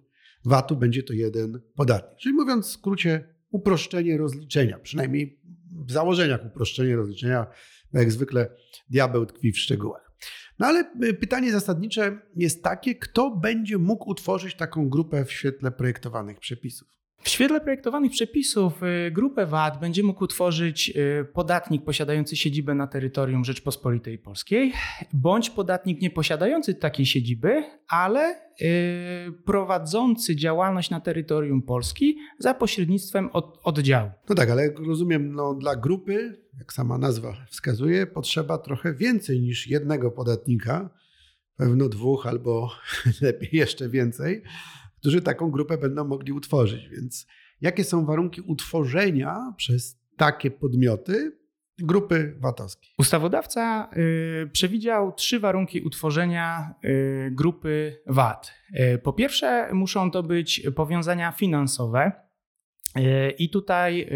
VAT-u 0.46 0.76
będzie 0.76 1.04
to 1.04 1.14
jeden 1.14 1.62
podatnik. 1.76 2.20
Czyli 2.20 2.36
mówiąc 2.36 2.68
w 2.68 2.72
skrócie, 2.72 3.36
uproszczenie 3.50 4.18
rozliczenia, 4.18 4.80
przynajmniej 4.80 5.42
w 5.88 5.92
założeniach 5.92 6.46
uproszczenie 6.46 6.96
rozliczenia, 6.96 7.48
jak 7.94 8.12
zwykle 8.12 8.56
diabeł 8.90 9.26
tkwi 9.26 9.52
w 9.52 9.60
szczegółach. 9.60 10.11
No 10.62 10.68
ale 10.68 10.92
y, 11.04 11.14
pytanie 11.14 11.52
zasadnicze 11.52 12.20
jest 12.36 12.64
takie, 12.64 12.96
kto 12.96 13.32
będzie 13.32 13.78
mógł 13.78 14.10
utworzyć 14.10 14.56
taką 14.56 14.90
grupę 14.90 15.26
w 15.26 15.32
świetle 15.32 15.72
projektowanych 15.72 16.40
przepisów? 16.40 16.88
W 17.24 17.30
świetle 17.30 17.62
projektowanych 17.62 18.12
przepisów 18.12 18.84
y, 18.84 19.12
grupę 19.12 19.46
VAT 19.46 19.80
będzie 19.80 20.04
mógł 20.04 20.24
utworzyć 20.24 20.94
y, 20.96 21.26
podatnik 21.34 21.84
posiadający 21.84 22.36
siedzibę 22.36 22.76
na 22.76 22.88
terytorium 22.88 23.46
Rzeczpospolitej 23.46 24.18
Polskiej, 24.18 24.74
bądź 25.14 25.50
podatnik 25.50 26.02
nieposiadający 26.02 26.76
takiej 26.76 27.06
siedziby, 27.06 27.64
ale 27.88 28.36
y, 28.62 29.32
prowadzący 29.46 30.36
działalność 30.36 30.90
na 30.90 31.00
terytorium 31.00 31.62
Polski 31.62 32.18
za 32.40 32.54
pośrednictwem 32.54 33.30
od, 33.34 33.60
oddziału. 33.64 34.12
No 34.30 34.36
tak, 34.36 34.50
ale 34.50 34.64
jak 34.64 34.80
rozumiem, 34.80 35.34
no, 35.34 35.54
dla 35.54 35.76
grupy, 35.76 36.42
jak 36.58 36.74
sama 36.74 36.98
nazwa 36.98 37.34
wskazuje, 37.50 38.08
potrzeba 38.08 38.58
trochę 38.58 38.94
więcej 38.94 39.42
niż 39.42 39.68
jednego 39.68 40.12
podatnika, 40.12 40.90
pewno 41.58 41.90
dwóch 41.90 42.28
albo 42.28 42.72
lepiej 43.22 43.50
jeszcze 43.54 43.90
więcej 43.90 44.44
którzy 45.02 45.22
taką 45.22 45.52
grupę 45.52 45.78
będą 45.78 46.04
mogli 46.08 46.32
utworzyć. 46.32 46.90
Więc 46.90 47.28
jakie 47.62 47.84
są 47.84 48.06
warunki 48.06 48.42
utworzenia 48.42 49.54
przez 49.58 50.00
takie 50.18 50.52
podmioty 50.52 51.38
grupy 51.78 52.36
VAT-owskiej? 52.40 52.90
Ustawodawca 52.98 53.90
y, 54.44 54.50
przewidział 54.52 55.14
trzy 55.14 55.40
warunki 55.40 55.82
utworzenia 55.82 56.76
y, 56.86 57.32
grupy 57.32 58.02
VAT. 58.06 58.54
Y, 58.80 58.98
po 59.04 59.14
pierwsze, 59.14 59.74
muszą 59.74 60.12
to 60.12 60.24
być 60.24 60.62
powiązania 60.76 61.32
finansowe. 61.32 62.12
I 63.38 63.50
tutaj 63.50 64.10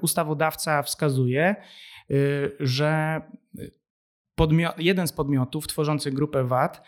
ustawodawca 0.00 0.82
wskazuje, 0.82 1.56
że 2.60 3.20
jeden 4.78 5.06
z 5.06 5.12
podmiotów 5.12 5.66
tworzących 5.66 6.14
grupę 6.14 6.44
VAT 6.44 6.82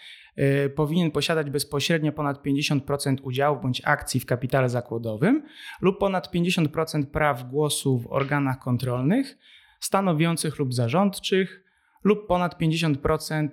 powinien 0.75 1.11
posiadać 1.11 1.50
bezpośrednio 1.50 2.12
ponad 2.12 2.42
50% 2.42 3.16
udziałów 3.23 3.62
bądź 3.62 3.83
akcji 3.85 4.21
w 4.21 4.26
kapitale 4.26 4.68
zakładowym 4.68 5.42
lub 5.80 5.99
ponad 5.99 6.35
50% 6.35 7.07
praw 7.07 7.50
głosu 7.50 7.99
w 7.99 8.12
organach 8.12 8.59
kontrolnych, 8.59 9.38
stanowiących 9.80 10.59
lub 10.59 10.75
zarządczych 10.75 11.64
lub 12.04 12.26
ponad 12.26 12.61
50% 12.61 13.49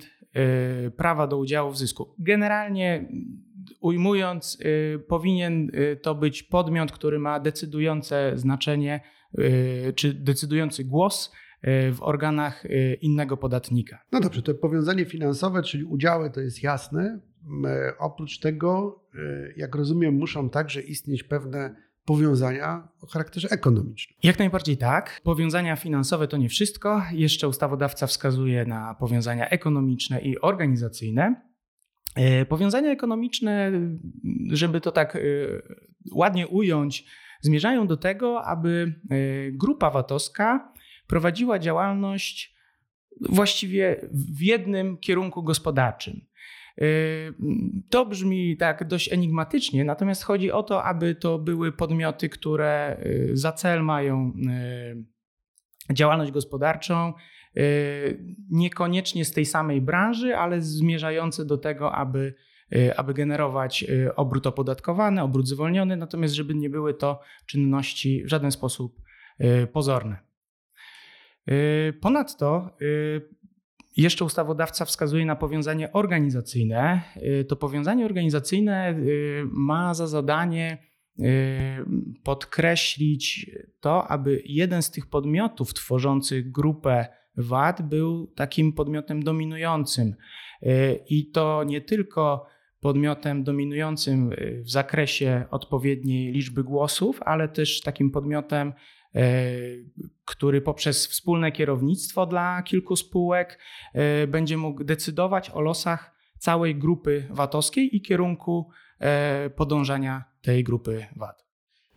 y, 0.85 0.91
prawa 0.91 1.27
do 1.27 1.37
udziału 1.37 1.71
w 1.71 1.77
zysku. 1.77 2.13
Generalnie 2.19 3.09
ujmując, 3.79 4.57
y, 4.61 4.99
powinien 5.07 5.71
to 6.01 6.15
być 6.15 6.43
podmiot, 6.43 6.91
który 6.91 7.19
ma 7.19 7.39
decydujące 7.39 8.31
znaczenie 8.35 9.01
czy 9.95 10.13
decydujący 10.13 10.83
głos 10.83 11.31
w 11.93 11.97
organach 12.01 12.65
e, 12.65 12.93
innego 12.93 13.37
podatnika. 13.37 13.99
No 14.11 14.19
dobrze, 14.19 14.41
to 14.41 14.53
powiązanie 14.53 15.05
finansowe, 15.05 15.63
czyli 15.63 15.83
udziały, 15.83 16.31
to 16.31 16.41
jest 16.41 16.63
jasne. 16.63 17.19
E, 17.65 17.93
oprócz 17.99 18.39
tego, 18.39 19.01
jak 19.57 19.75
rozumiem, 19.75 20.15
muszą 20.15 20.49
także 20.49 20.81
istnieć 20.81 21.23
pewne 21.23 21.75
powiązania 22.05 22.87
o 23.01 23.07
charakterze 23.07 23.47
ekonomicznym. 23.51 24.17
Jak 24.23 24.39
najbardziej 24.39 24.77
tak. 24.77 25.21
Powiązania 25.23 25.75
finansowe 25.75 26.27
to 26.27 26.37
nie 26.37 26.49
wszystko. 26.49 27.01
Jeszcze 27.11 27.47
ustawodawca 27.47 28.07
wskazuje 28.07 28.65
na 28.65 28.95
powiązania 28.99 29.49
ekonomiczne 29.49 30.21
i 30.21 30.41
organizacyjne. 30.41 31.41
Powiązania 32.49 32.91
ekonomiczne, 32.91 33.71
żeby 34.51 34.81
to 34.81 34.91
tak 34.91 35.17
ładnie 36.11 36.47
ująć, 36.47 37.05
zmierzają 37.41 37.87
do 37.87 37.97
tego, 37.97 38.43
aby 38.43 38.93
grupa 39.53 39.89
VAT-owska 39.89 40.73
prowadziła 41.07 41.59
działalność 41.59 42.55
właściwie 43.21 44.07
w 44.11 44.41
jednym 44.41 44.97
kierunku 44.97 45.43
gospodarczym. 45.43 46.21
Y, 46.81 47.33
to 47.89 48.05
brzmi 48.05 48.57
tak 48.57 48.87
dość 48.87 49.13
enigmatycznie, 49.13 49.83
natomiast 49.83 50.23
chodzi 50.23 50.51
o 50.51 50.63
to, 50.63 50.83
aby 50.83 51.15
to 51.15 51.39
były 51.39 51.71
podmioty, 51.71 52.29
które 52.29 52.97
y, 53.05 53.37
za 53.37 53.51
cel 53.51 53.83
mają 53.83 54.33
y, 55.89 55.93
działalność 55.93 56.31
gospodarczą, 56.31 57.13
niekoniecznie 58.49 59.25
z 59.25 59.31
tej 59.31 59.45
samej 59.45 59.81
branży, 59.81 60.37
ale 60.37 60.61
zmierzające 60.61 61.45
do 61.45 61.57
tego, 61.57 61.91
aby, 61.91 62.33
aby 62.97 63.13
generować 63.13 63.85
obrót 64.15 64.47
opodatkowany, 64.47 65.21
obrót 65.21 65.47
zwolniony, 65.47 65.97
natomiast 65.97 66.33
żeby 66.33 66.55
nie 66.55 66.69
były 66.69 66.93
to 66.93 67.21
czynności 67.45 68.23
w 68.23 68.29
żaden 68.29 68.51
sposób 68.51 69.01
pozorne. 69.73 70.17
Y, 71.51 71.93
ponadto 72.01 72.69
y, 72.81 73.21
jeszcze 73.97 74.25
ustawodawca 74.25 74.85
wskazuje 74.85 75.25
na 75.25 75.35
powiązanie 75.35 75.93
organizacyjne. 75.93 77.01
Y, 77.17 77.45
to 77.45 77.55
powiązanie 77.55 78.05
organizacyjne 78.05 78.95
ma 79.51 79.93
za 79.93 80.07
zadanie 80.07 80.77
podkreślić 82.23 83.51
to, 83.79 84.07
aby 84.07 84.41
jeden 84.45 84.81
z 84.81 84.91
tych 84.91 85.09
podmiotów 85.09 85.73
tworzących 85.73 86.51
grupę 86.51 87.07
VAT 87.37 87.81
był 87.81 88.27
takim 88.27 88.73
podmiotem 88.73 89.23
dominującym. 89.23 90.15
I 91.09 91.31
to 91.31 91.63
nie 91.63 91.81
tylko 91.81 92.45
podmiotem 92.79 93.43
dominującym 93.43 94.29
w 94.63 94.71
zakresie 94.71 95.45
odpowiedniej 95.51 96.31
liczby 96.31 96.63
głosów, 96.63 97.19
ale 97.25 97.49
też 97.49 97.81
takim 97.81 98.11
podmiotem 98.11 98.73
który 100.25 100.61
poprzez 100.61 101.07
wspólne 101.07 101.51
kierownictwo 101.51 102.25
dla 102.25 102.63
kilku 102.63 102.95
spółek 102.95 103.59
e, 103.93 104.27
będzie 104.27 104.57
mógł 104.57 104.83
decydować 104.83 105.49
o 105.49 105.61
losach 105.61 106.15
całej 106.39 106.75
grupy 106.75 107.27
VAT-owskiej 107.29 107.95
i 107.95 108.01
kierunku 108.01 108.69
e, 108.99 109.49
podążania 109.49 110.23
tej 110.41 110.63
grupy 110.63 111.05
VAT. 111.15 111.45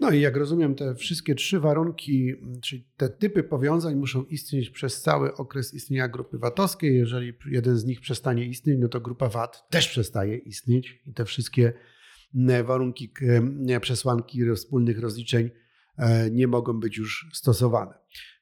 No 0.01 0.11
i 0.11 0.21
jak 0.21 0.37
rozumiem, 0.37 0.75
te 0.75 0.95
wszystkie 0.95 1.35
trzy 1.35 1.61
warunki, 1.61 2.33
czyli 2.63 2.89
te 2.97 3.09
typy 3.09 3.43
powiązań 3.43 3.95
muszą 3.95 4.25
istnieć 4.25 4.71
przez 4.71 5.03
cały 5.03 5.35
okres 5.35 5.75
istnienia 5.75 6.09
grupy 6.09 6.39
VAT-owskiej. 6.39 6.97
Jeżeli 6.97 7.33
jeden 7.51 7.77
z 7.77 7.85
nich 7.85 8.01
przestanie 8.01 8.45
istnieć, 8.45 8.79
no 8.81 8.89
to 8.89 9.01
grupa 9.01 9.29
VAT 9.29 9.69
też 9.71 9.89
przestaje 9.89 10.37
istnieć 10.37 11.03
i 11.07 11.15
te 11.15 11.25
wszystkie 11.25 11.73
warunki, 12.65 13.13
przesłanki 13.81 14.55
wspólnych 14.55 15.01
rozliczeń 15.01 15.51
E, 15.51 15.68
nie 16.31 16.47
mogą 16.47 16.81
być 16.81 16.97
już 16.97 17.31
stosowane. 17.33 17.95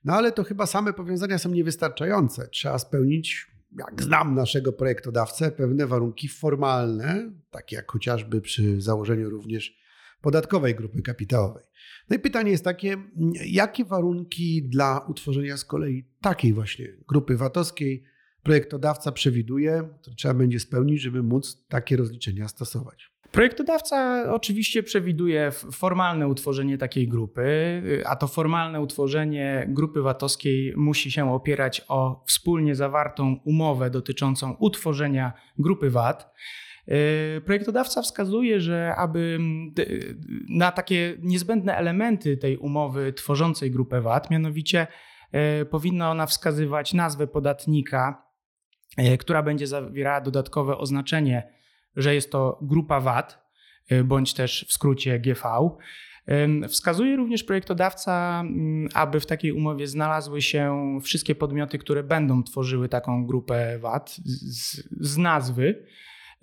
No 0.05 0.15
ale 0.15 0.33
to 0.33 0.45
chyba 0.45 0.67
same 0.67 0.93
powiązania 0.93 1.39
są 1.39 1.51
niewystarczające. 1.51 2.49
Trzeba 2.49 2.79
spełnić 2.79 3.47
jak 3.79 4.03
znam 4.03 4.35
naszego 4.35 4.73
projektodawcę, 4.73 5.51
pewne 5.51 5.87
warunki 5.87 6.29
formalne, 6.29 7.33
takie 7.51 7.77
jak 7.77 7.93
chociażby 7.93 8.41
przy 8.41 8.81
założeniu 8.81 9.31
również 9.31 9.79
podatkowej 10.21 10.75
grupy 10.75 11.03
kapitałowej. 11.03 11.65
No 12.11 12.17
i 12.17 12.19
pytanie 12.19 12.51
jest 12.51 12.65
takie, 12.65 12.97
jakie 13.47 13.85
warunki 13.85 14.69
dla 14.69 14.99
utworzenia 15.09 15.57
z 15.57 15.65
kolei 15.65 16.09
takiej 16.21 16.53
właśnie 16.53 16.87
grupy 17.09 17.37
VAT-owskiej 17.37 18.05
projektodawca 18.43 19.13
przewiduje, 19.13 19.89
to 20.03 20.11
trzeba 20.15 20.35
będzie 20.35 20.61
spełnić, 20.61 21.01
żeby 21.01 21.23
móc 21.23 21.67
takie 21.69 21.97
rozliczenia 21.97 22.49
stosować. 22.49 23.16
Projektodawca 23.33 24.25
oczywiście 24.33 24.83
przewiduje 24.83 25.51
formalne 25.73 26.29
utworzenie 26.29 26.79
takiej 26.79 27.09
grupy, 27.09 27.83
a 28.07 28.17
to 28.17 28.29
formalne 28.29 28.81
utworzenie 28.81 29.67
grupy 29.69 30.03
VAT-owskiej 30.03 30.73
musi 30.77 31.11
się 31.11 31.33
opierać 31.33 31.83
o 31.89 32.25
wspólnie 32.27 32.75
zawartą 32.75 33.37
umowę 33.45 33.91
dotyczącą 33.91 34.57
utworzenia 34.59 35.33
grupy 35.59 35.91
VAT. 35.91 36.35
Y, 36.89 37.41
projektodawca 37.41 38.03
wskazuje, 38.03 38.61
że 38.61 38.95
aby 38.97 39.39
na 40.49 40.73
takie 40.73 41.17
niezbędne 41.23 41.77
elementy 41.77 42.37
tej 42.37 42.57
umowy 42.57 43.13
tworzącej 43.13 43.71
grupę 43.71 44.01
VAT, 44.01 44.31
mianowicie 44.31 44.87
y, 45.63 45.67
powinna 45.67 46.11
ona 46.11 46.27
wskazywać 46.27 46.95
nazwę 46.95 47.27
podatnika, 47.27 48.27
y, 48.99 49.19
która 49.19 49.43
będzie 49.43 49.67
zawierała 49.67 50.21
dodatkowe 50.21 50.79
oznaczenie, 50.79 51.56
że 51.97 52.15
jest 52.15 52.33
to 52.33 52.59
grupa 52.63 53.01
VAT, 53.01 53.47
bądź 54.05 54.35
też 54.35 54.67
w 54.69 54.73
skrócie 54.73 55.19
GV. 55.19 55.71
Wskazuje 56.69 57.17
również 57.17 57.45
projektodawca, 57.45 58.45
aby 58.95 59.21
w 59.21 59.27
takiej 59.27 59.53
umowie 59.53 59.87
znalazły 59.87 60.43
się 60.43 60.99
wszystkie 61.03 61.35
podmioty, 61.35 61.79
które 61.79 62.03
będą 62.03 62.43
tworzyły 62.43 62.89
taką 62.89 63.27
grupę 63.27 63.79
VAT 63.79 64.17
z, 64.25 64.89
z 65.01 65.17
nazwy. 65.17 65.87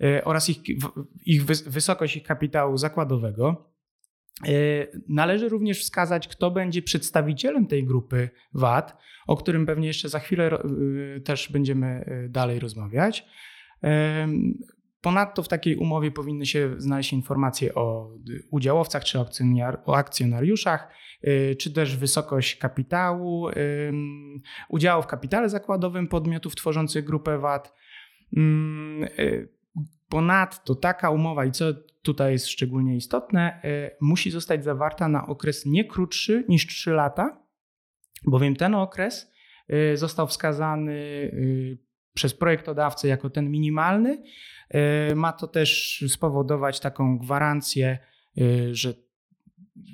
E, 0.02 0.24
oraz 0.24 0.48
ich, 0.48 0.58
ich 1.24 1.44
wysokość 1.44 2.16
ich 2.16 2.22
kapitału 2.22 2.76
zakładowego. 2.76 3.70
E, 4.44 4.50
należy 5.08 5.48
również 5.48 5.80
wskazać, 5.80 6.28
kto 6.28 6.50
będzie 6.50 6.82
przedstawicielem 6.82 7.66
tej 7.66 7.84
grupy 7.84 8.30
VAT, 8.52 8.96
o 9.26 9.36
którym 9.36 9.66
pewnie 9.66 9.86
jeszcze 9.86 10.08
za 10.08 10.18
chwilę 10.18 10.58
też 11.24 11.52
będziemy 11.52 12.04
dalej 12.28 12.58
rozmawiać. 12.58 13.26
Ponadto 15.04 15.42
w 15.42 15.48
takiej 15.48 15.76
umowie 15.76 16.10
powinny 16.10 16.46
się 16.46 16.74
znaleźć 16.76 17.12
informacje 17.12 17.74
o 17.74 18.10
udziałowcach 18.50 19.04
czy 19.04 19.18
o 19.84 19.96
akcjonariuszach, 19.96 20.88
czy 21.58 21.72
też 21.72 21.96
wysokość 21.96 22.56
kapitału, 22.56 23.48
udziału 24.68 25.02
w 25.02 25.06
kapitale 25.06 25.48
zakładowym 25.48 26.08
podmiotów 26.08 26.56
tworzących 26.56 27.04
grupę 27.04 27.38
VAT. 27.38 27.74
Mm, 28.36 29.08
Ponadto 30.08 30.74
taka 30.74 31.10
umowa, 31.10 31.44
i 31.44 31.52
co 31.52 31.64
tutaj 32.02 32.32
jest 32.32 32.48
szczególnie 32.48 32.96
istotne, 32.96 33.60
e, 33.64 33.96
musi 34.00 34.30
zostać 34.30 34.64
zawarta 34.64 35.08
na 35.08 35.26
okres 35.26 35.66
nie 35.66 35.84
krótszy 35.84 36.44
niż 36.48 36.66
3 36.66 36.90
lata, 36.90 37.42
bowiem 38.26 38.56
ten 38.56 38.74
okres 38.74 39.32
został 39.94 40.26
wskazany 40.26 41.30
przez 42.14 42.34
projektodawcę 42.34 43.08
jako 43.08 43.30
ten 43.30 43.50
minimalny. 43.50 44.22
Ma 45.14 45.32
to 45.32 45.46
też 45.46 46.04
spowodować 46.08 46.80
taką 46.80 47.18
gwarancję, 47.18 47.98
że 48.72 48.94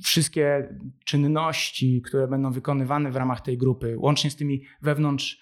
wszystkie 0.05 0.75
czynności, 1.05 2.03
które 2.03 2.29
będą 2.29 2.53
wykonywane 2.53 3.11
w 3.11 3.17
ramach 3.17 3.41
tej 3.41 3.59
grupy, 3.59 3.95
łącznie 3.99 4.31
z 4.31 4.37
tymi 4.37 4.65
wewnątrz 4.83 5.41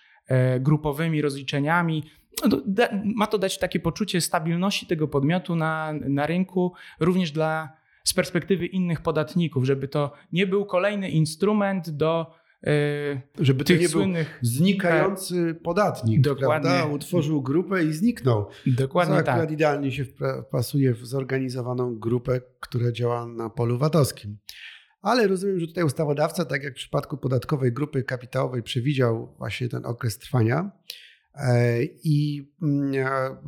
grupowymi 0.61 1.23
rozliczeniami, 1.23 2.05
no 2.51 2.63
ma 3.05 3.27
to 3.27 3.39
dać 3.39 3.59
takie 3.59 3.81
poczucie 3.81 4.21
stabilności 4.21 4.87
tego 4.87 5.09
podmiotu 5.09 5.57
na, 5.57 5.93
na 5.93 6.27
rynku, 6.27 6.73
również 7.01 7.31
dla, 7.31 7.79
z 8.05 8.15
perspektywy 8.15 8.67
innych 8.67 9.01
podatników, 9.01 9.65
żeby 9.65 9.89
to 9.89 10.13
nie 10.33 10.47
był 10.47 10.67
kolejny 10.67 11.11
instrument 11.11 11.91
do 11.91 12.35
żeby 13.39 13.65
to 13.65 13.73
nie 13.73 13.89
słynnych, 13.89 14.39
był 14.43 14.51
znikający 14.51 15.55
tak, 15.55 15.63
podatnik, 15.63 16.21
dokładnie. 16.21 16.71
prawda? 16.71 16.95
Utworzył 16.95 17.43
grupę 17.43 17.85
i 17.85 17.93
zniknął. 17.93 18.47
Dokładnie 18.67 19.17
Co 19.17 19.23
tak. 19.23 19.51
idealnie 19.51 19.93
się 19.93 20.05
wpasuje 20.49 20.95
w 20.95 21.07
zorganizowaną 21.07 21.99
grupę, 21.99 22.41
która 22.61 22.93
działa 22.93 23.27
na 23.27 23.51
polu 23.51 23.79
VAT-owskim. 23.79 24.39
Ale 25.03 25.27
rozumiem, 25.27 25.61
że 25.61 25.67
tutaj 25.67 25.85
ustawodawca, 25.85 26.45
tak 26.45 26.63
jak 26.63 26.73
w 26.73 26.77
przypadku 26.77 27.17
podatkowej 27.17 27.73
grupy 27.73 28.03
kapitałowej, 28.03 28.63
przewidział 28.63 29.35
właśnie 29.39 29.69
ten 29.69 29.87
okres 29.87 30.19
trwania. 30.19 30.71
E, 31.35 31.83
I 31.85 32.49
mm, 32.63 32.93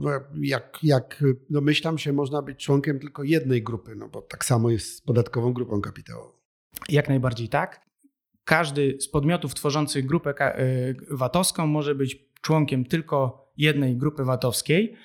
e, 0.07 0.20
jak, 0.40 0.79
jak 0.83 1.25
domyślam 1.51 1.99
się, 1.99 2.12
można 2.12 2.42
być 2.42 2.64
członkiem 2.64 2.99
tylko 3.01 3.25
jednej 3.25 3.62
grupy, 3.62 3.96
no 3.96 4.09
bo 4.09 4.23
tak 4.23 4.44
samo 4.44 4.70
jest 4.70 4.96
z 4.96 5.01
podatkową 5.01 5.53
grupą 5.53 5.81
kapitałową. 5.81 6.33
Jak 6.88 7.09
najbardziej 7.09 7.49
tak. 7.49 7.89
Każdy 8.50 8.96
z 9.00 9.08
podmiotów 9.08 9.54
tworzących 9.54 10.06
grupę 10.06 10.34
e, 10.38 10.94
VAT-owską 11.10 11.66
może 11.66 11.94
być 11.94 12.18
członkiem 12.40 12.84
tylko 12.84 13.46
jednej 13.56 13.96
grupy 13.96 14.24
VAT-owskiej. 14.24 14.96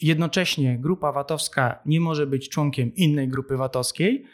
Jednocześnie 0.00 0.78
grupa 0.78 1.12
VAT-owska 1.12 1.82
nie 1.86 2.00
może 2.00 2.26
być 2.26 2.48
członkiem 2.48 2.94
innej 2.94 3.28
grupy 3.28 3.56
VAT-owskiej. 3.56 4.24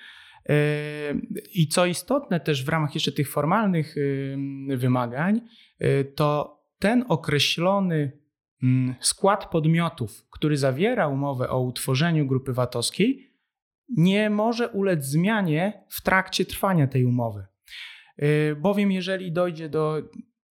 I 1.54 1.68
co 1.68 1.86
istotne 1.86 2.40
też 2.40 2.64
w 2.64 2.68
ramach 2.68 2.94
jeszcze 2.94 3.12
tych 3.12 3.30
formalnych 3.30 3.94
wymagań, 4.76 5.40
to 6.14 6.60
ten 6.78 7.04
określony 7.08 8.12
mm, 8.62 8.94
skład 9.00 9.50
podmiotów, 9.50 10.26
który 10.30 10.56
zawiera 10.56 11.08
umowę 11.08 11.48
o 11.48 11.60
utworzeniu 11.60 12.26
grupy 12.26 12.52
VAT-owskiej, 12.52 13.30
nie 13.88 14.30
może 14.30 14.68
ulec 14.68 15.04
zmianie 15.04 15.84
w 15.88 16.02
trakcie 16.02 16.44
trwania 16.44 16.86
tej 16.86 17.04
umowy. 17.04 17.53
Y, 18.22 18.57
bowiem, 18.61 18.92
jeżeli 18.92 19.33
dojdzie 19.33 19.68
do 19.68 20.03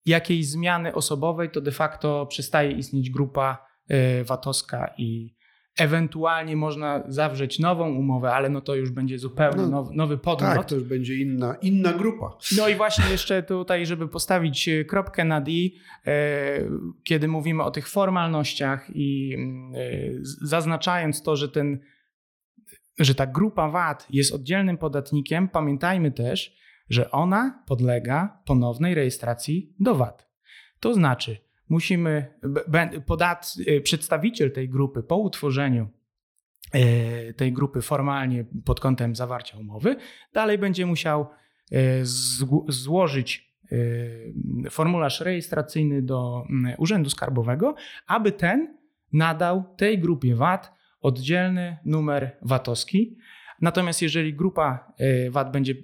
jakiejś 0.06 0.48
zmiany 0.48 0.94
osobowej, 0.94 1.50
to 1.50 1.60
de 1.60 1.72
facto 1.72 2.26
przestaje 2.26 2.72
istnieć 2.72 3.10
grupa 3.10 3.66
y, 3.90 4.24
VAT-owska 4.24 4.94
i 4.98 5.34
Ewentualnie 5.78 6.56
można 6.56 7.02
zawrzeć 7.08 7.58
nową 7.58 7.94
umowę, 7.94 8.32
ale 8.32 8.48
no 8.48 8.60
to 8.60 8.74
już 8.74 8.90
będzie 8.90 9.18
zupełnie 9.18 9.62
no, 9.62 9.68
nowy, 9.68 9.94
nowy 9.94 10.18
podmiot. 10.18 10.54
Tak, 10.54 10.68
to 10.68 10.74
już 10.74 10.84
będzie 10.84 11.16
inna, 11.16 11.54
inna 11.62 11.92
grupa. 11.92 12.38
No 12.56 12.68
i 12.68 12.74
właśnie 12.74 13.04
jeszcze 13.10 13.42
tutaj, 13.42 13.86
żeby 13.86 14.08
postawić 14.08 14.68
e, 14.68 14.84
kropkę 14.84 15.24
na 15.24 15.40
D, 15.40 15.50
kiedy 17.04 17.28
mówimy 17.28 17.62
o 17.62 17.70
tych 17.70 17.88
formalnościach 17.88 18.90
i 18.94 19.36
zaznaczając 20.22 21.22
to, 21.22 21.36
że, 21.36 21.48
ten, 21.48 21.80
że 22.98 23.14
ta 23.14 23.26
grupa 23.26 23.68
VAT 23.68 24.06
jest 24.10 24.34
oddzielnym 24.34 24.78
podatnikiem, 24.78 25.48
pamiętajmy 25.48 26.12
też, 26.12 26.56
że 26.90 27.10
ona 27.10 27.62
podlega 27.66 28.42
ponownej 28.44 28.94
rejestracji 28.94 29.74
do 29.80 29.94
VAT. 29.94 30.28
To 30.80 30.94
znaczy, 30.94 31.36
musimy, 31.68 32.34
podat, 33.06 33.54
y, 33.68 33.80
przedstawiciel 33.80 34.52
tej 34.52 34.68
grupy 34.68 35.02
po 35.02 35.16
utworzeniu 35.16 35.88
y, 36.74 37.34
tej 37.36 37.52
grupy 37.52 37.82
formalnie 37.82 38.44
pod 38.64 38.80
kątem 38.80 39.16
zawarcia 39.16 39.58
umowy, 39.58 39.96
dalej 40.32 40.58
będzie 40.58 40.86
musiał 40.86 41.26
y, 41.72 42.00
złożyć 42.68 43.54
formularz 44.70 45.20
rejestracyjny 45.20 46.02
do 46.02 46.44
mm, 46.50 46.74
Urzędu 46.78 47.10
Skarbowego, 47.10 47.74
aby 48.06 48.32
ten 48.32 48.76
nadał 49.12 49.64
tej 49.76 49.98
grupie 49.98 50.34
VAT 50.34 50.74
oddzielny 51.00 51.76
numer 51.84 52.36
VAT-owski. 52.42 53.16
Natomiast 53.60 54.02
jeżeli 54.02 54.34
grupa 54.34 54.92
VAT 55.30 55.52
będzie 55.52 55.74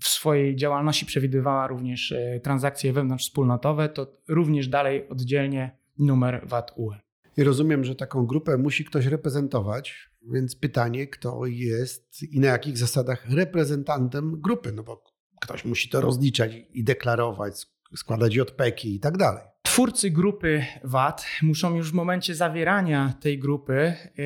w 0.00 0.08
swojej 0.08 0.56
działalności 0.56 1.06
przewidywała 1.06 1.66
również 1.66 2.12
e, 2.12 2.40
transakcje 2.40 2.92
wewnątrzwspólnotowe, 2.92 3.88
to 3.88 4.12
również 4.28 4.68
dalej 4.68 5.08
oddzielnie 5.08 5.76
numer 5.98 6.48
VAT 6.48 6.72
UE. 6.76 6.94
I 7.36 7.44
rozumiem, 7.44 7.84
że 7.84 7.94
taką 7.94 8.26
grupę 8.26 8.56
musi 8.56 8.84
ktoś 8.84 9.06
reprezentować, 9.06 10.10
więc 10.32 10.56
pytanie, 10.56 11.06
kto 11.06 11.46
jest 11.46 12.22
i 12.22 12.40
na 12.40 12.48
jakich 12.48 12.78
zasadach 12.78 13.30
reprezentantem 13.30 14.40
grupy, 14.40 14.72
no 14.72 14.82
bo 14.82 15.04
ktoś 15.40 15.64
musi 15.64 15.88
to 15.88 16.00
rozliczać 16.00 16.52
i 16.72 16.84
deklarować, 16.84 17.66
składać 17.96 18.34
JPEki 18.34 18.94
i 18.94 19.00
tak 19.00 19.16
dalej. 19.16 19.51
Twórcy 19.72 20.10
grupy 20.10 20.64
VAT 20.84 21.26
muszą 21.42 21.74
już 21.74 21.90
w 21.90 21.94
momencie 21.94 22.34
zawierania 22.34 23.14
tej 23.20 23.38
grupy 23.38 23.94
yy, 24.16 24.24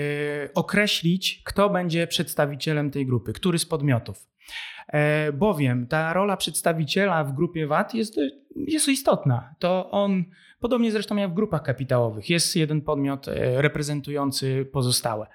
określić, 0.54 1.42
kto 1.44 1.70
będzie 1.70 2.06
przedstawicielem 2.06 2.90
tej 2.90 3.06
grupy, 3.06 3.32
który 3.32 3.58
z 3.58 3.66
podmiotów. 3.66 4.26
E, 4.88 5.32
bowiem 5.32 5.86
ta 5.86 6.12
rola 6.12 6.36
przedstawiciela 6.36 7.24
w 7.24 7.34
grupie 7.34 7.66
VAT 7.66 7.94
jest, 7.94 8.16
jest 8.56 8.88
istotna. 8.88 9.54
To 9.58 9.90
on, 9.90 10.24
podobnie 10.60 10.92
zresztą 10.92 11.16
jak 11.16 11.30
w 11.30 11.34
grupach 11.34 11.62
kapitałowych, 11.62 12.30
jest 12.30 12.56
jeden 12.56 12.80
podmiot 12.80 13.28
e, 13.28 13.62
reprezentujący 13.62 14.68
pozostałe. 14.72 15.26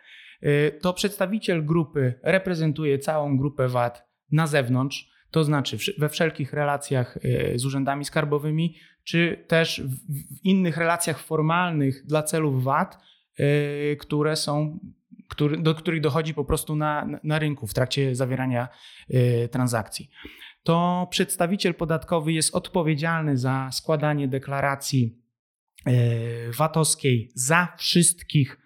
E, 0.42 0.72
to 0.72 0.94
przedstawiciel 0.94 1.66
grupy 1.66 2.20
reprezentuje 2.24 3.00
całą 3.00 3.38
grupę 3.38 3.68
VAT 3.68 4.08
na 4.32 4.48
zewnątrz. 4.48 5.12
to 5.32 5.44
znaczy 5.44 5.78
we 5.98 6.10
wszelkich 6.10 6.54
relacjach 6.54 7.18
z 7.56 7.66
urzędami 7.66 8.06
skarbowymi, 8.06 8.76
czy 9.04 9.46
też 9.48 9.82
w 10.10 10.46
innych 10.46 10.78
relacjach 10.78 11.20
formalnych 11.20 12.06
dla 12.06 12.24
celów 12.24 12.64
VAT, 12.64 12.98
które 14.00 14.36
są 14.36 14.80
do 15.60 15.76
których 15.76 16.02
dochodzi 16.02 16.34
po 16.34 16.46
prostu 16.46 16.76
na, 16.76 17.08
na 17.24 17.40
rynku 17.40 17.68
w 17.68 17.74
trakcie 17.74 18.16
zawierania 18.16 18.68
y, 19.10 19.50
transakcji. 19.52 20.10
To 20.64 21.08
przedstawiciel 21.12 21.74
podatkowy 21.74 22.34
jest 22.34 22.56
odpowiedzialny 22.56 23.38
za 23.38 23.70
składanie 23.72 24.28
deklaracji 24.28 25.20
y, 25.88 26.52
VAT-owskiej 26.58 27.32
za 27.36 27.74
wszystkich 27.78 28.58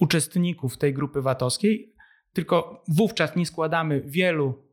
uczestników 0.00 0.78
tej 0.78 0.94
grupy 0.94 1.22
VAT-owskiej, 1.22 1.94
tylko 2.32 2.84
wówczas 2.88 3.36
nie 3.36 3.46
składamy 3.46 4.02
wielu 4.06 4.67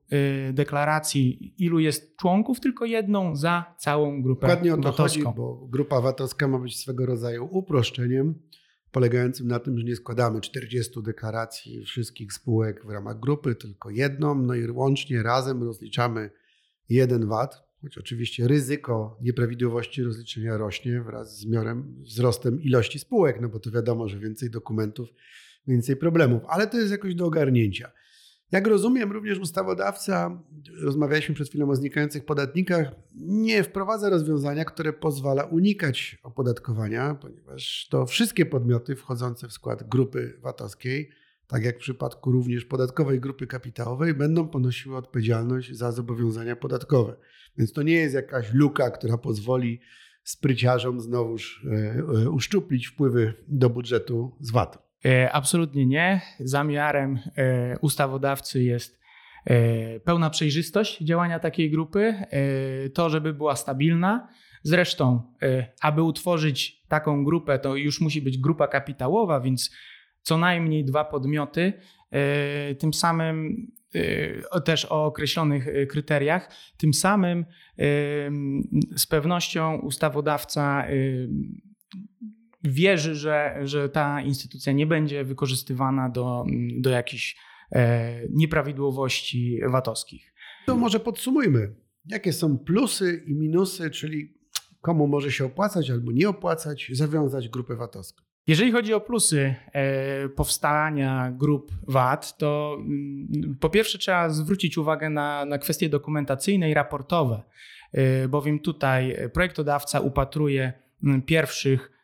deklaracji, 0.54 1.54
ilu 1.58 1.80
jest 1.80 2.18
członków, 2.18 2.60
tylko 2.60 2.86
jedną 2.86 3.36
za 3.36 3.76
całą 3.78 4.22
grupę 4.22 4.48
Dokładnie 4.48 4.74
o 4.74 4.78
to 4.78 4.84
VAT-owską. 4.84 5.24
chodzi, 5.24 5.38
bo 5.38 5.68
grupa 5.72 6.02
VAT-owska 6.02 6.48
ma 6.48 6.60
być 6.60 6.80
swego 6.80 7.06
rodzaju 7.06 7.48
uproszczeniem 7.52 8.36
polegającym 8.92 9.48
na 9.48 9.60
tym, 9.60 9.78
że 9.78 9.84
nie 9.84 9.96
składamy 9.96 10.42
40 10.42 11.04
deklaracji 11.04 11.84
wszystkich 11.86 12.34
spółek 12.34 12.86
w 12.86 12.90
ramach 12.90 13.20
grupy, 13.20 13.56
tylko 13.56 13.90
jedną, 13.90 14.36
no 14.36 14.56
i 14.56 14.72
łącznie 14.72 15.24
razem 15.24 15.64
rozliczamy 15.64 16.30
jeden 16.90 17.28
VAT, 17.28 17.64
choć 17.82 17.98
oczywiście 17.98 18.48
ryzyko 18.48 19.18
nieprawidłowości 19.22 20.04
rozliczenia 20.04 20.58
rośnie 20.58 21.02
wraz 21.02 21.40
z 21.40 21.46
miarem, 21.46 21.96
wzrostem 22.02 22.62
ilości 22.62 23.00
spółek, 23.00 23.42
no 23.42 23.50
bo 23.50 23.60
to 23.60 23.72
wiadomo, 23.72 24.08
że 24.08 24.20
więcej 24.20 24.50
dokumentów, 24.50 25.10
więcej 25.68 25.96
problemów, 25.96 26.42
ale 26.48 26.68
to 26.68 26.78
jest 26.78 26.92
jakoś 26.92 27.16
do 27.16 27.26
ogarnięcia. 27.26 27.92
Jak 28.52 28.68
rozumiem, 28.68 29.12
również 29.12 29.40
ustawodawca, 29.40 30.44
rozmawialiśmy 30.82 31.36
przed 31.36 31.50
chwilą 31.50 31.70
o 31.70 31.76
znikających 31.76 32.26
podatnikach, 32.26 32.92
nie 33.16 33.64
wprowadza 33.64 34.10
rozwiązania, 34.10 34.66
które 34.66 34.94
pozwala 34.94 35.44
unikać 35.44 36.18
opodatkowania, 36.24 37.16
ponieważ 37.16 37.88
to 37.90 38.06
wszystkie 38.06 38.46
podmioty 38.46 38.96
wchodzące 38.96 39.48
w 39.48 39.54
skład 39.54 39.90
grupy 39.90 40.40
VAT-owskiej, 40.42 41.10
tak 41.48 41.64
jak 41.64 41.76
w 41.76 41.80
przypadku 41.80 42.32
również 42.32 42.66
podatkowej 42.66 43.20
grupy 43.20 43.48
kapitałowej, 43.48 44.14
będą 44.14 44.48
ponosiły 44.48 44.98
odpowiedzialność 44.98 45.76
za 45.76 45.92
zobowiązania 45.92 46.56
podatkowe. 46.56 47.16
Więc 47.58 47.74
to 47.74 47.82
nie 47.82 47.94
jest 47.94 48.16
jakaś 48.16 48.54
luka, 48.54 48.92
która 48.92 49.18
pozwoli 49.18 49.80
spryciarzom 50.24 51.02
znowuż 51.02 51.66
e, 51.66 51.76
e, 52.24 52.30
uszczuplić 52.30 52.88
wpływy 52.88 53.34
do 53.48 53.70
budżetu 53.70 54.36
z 54.40 54.52
VAT-u. 54.52 54.85
E, 55.06 55.32
absolutnie 55.32 55.86
nie. 55.86 56.22
Zamiarem 56.40 57.20
e, 57.38 57.80
ustawodawcy 57.80 58.64
jest 58.64 59.00
e, 59.46 60.00
pełna 60.00 60.30
przejrzystość 60.30 61.02
działania 61.02 61.40
takiej 61.40 61.72
grupy, 61.72 62.16
to, 62.94 63.10
żeby 63.10 63.34
była 63.34 63.56
stabilna. 63.56 64.28
Zresztą, 64.64 65.34
aby 65.82 66.02
utworzyć 66.02 66.84
taką 66.88 67.24
grupę, 67.24 67.60
to 67.60 67.76
już 67.76 68.02
musi 68.02 68.22
być 68.22 68.38
grupa 68.38 68.68
kapitałowa, 68.68 69.40
więc 69.40 69.72
co 70.22 70.38
najmniej 70.38 70.86
dwa 70.86 71.06
podmioty, 71.06 71.74
tym 72.80 72.94
samym 72.94 73.68
też 74.66 74.86
o 74.86 75.06
określonych 75.06 75.68
kryteriach. 75.90 76.52
Tym 76.78 76.94
samym 76.94 77.46
z 78.96 79.08
pewnością 79.10 79.78
ustawodawca 79.78 80.86
wierzy, 82.68 83.16
że, 83.16 83.60
że 83.64 83.90
ta 83.90 84.22
instytucja 84.22 84.74
nie 84.74 84.88
będzie 84.88 85.24
wykorzystywana 85.24 86.10
do, 86.10 86.46
do 86.78 86.90
jakichś 86.90 87.38
e, 87.72 88.22
nieprawidłowości 88.30 89.60
VAT-owskich. 89.68 90.34
To 90.66 90.76
może 90.76 91.00
podsumujmy. 91.00 91.76
Jakie 92.06 92.34
są 92.34 92.58
plusy 92.58 93.24
i 93.28 93.34
minusy, 93.34 93.90
czyli 93.90 94.34
komu 94.82 95.08
może 95.08 95.32
się 95.32 95.46
opłacać 95.46 95.90
albo 95.90 96.12
nie 96.12 96.30
opłacać 96.30 96.92
zawiązać 96.94 97.50
grupę 97.50 97.76
VAT-owską? 97.76 98.24
Jeżeli 98.48 98.72
chodzi 98.72 98.94
o 98.94 99.02
plusy 99.02 99.56
e, 99.74 100.30
powstania 100.30 101.32
grup 101.32 101.72
VAT, 101.88 102.38
to 102.38 102.78
mm, 102.80 103.58
po 103.60 103.70
pierwsze 103.70 103.98
trzeba 103.98 104.30
zwrócić 104.30 104.78
uwagę 104.78 105.10
na, 105.10 105.46
na 105.46 105.58
kwestie 105.58 105.90
dokumentacyjne 105.90 106.70
i 106.70 106.74
raportowe, 106.74 107.44
e, 107.94 108.28
bowiem 108.28 108.60
tutaj 108.60 109.18
projektodawca 109.34 110.00
upatruje 110.00 110.74
mm, 111.04 111.22
pierwszych 111.22 111.95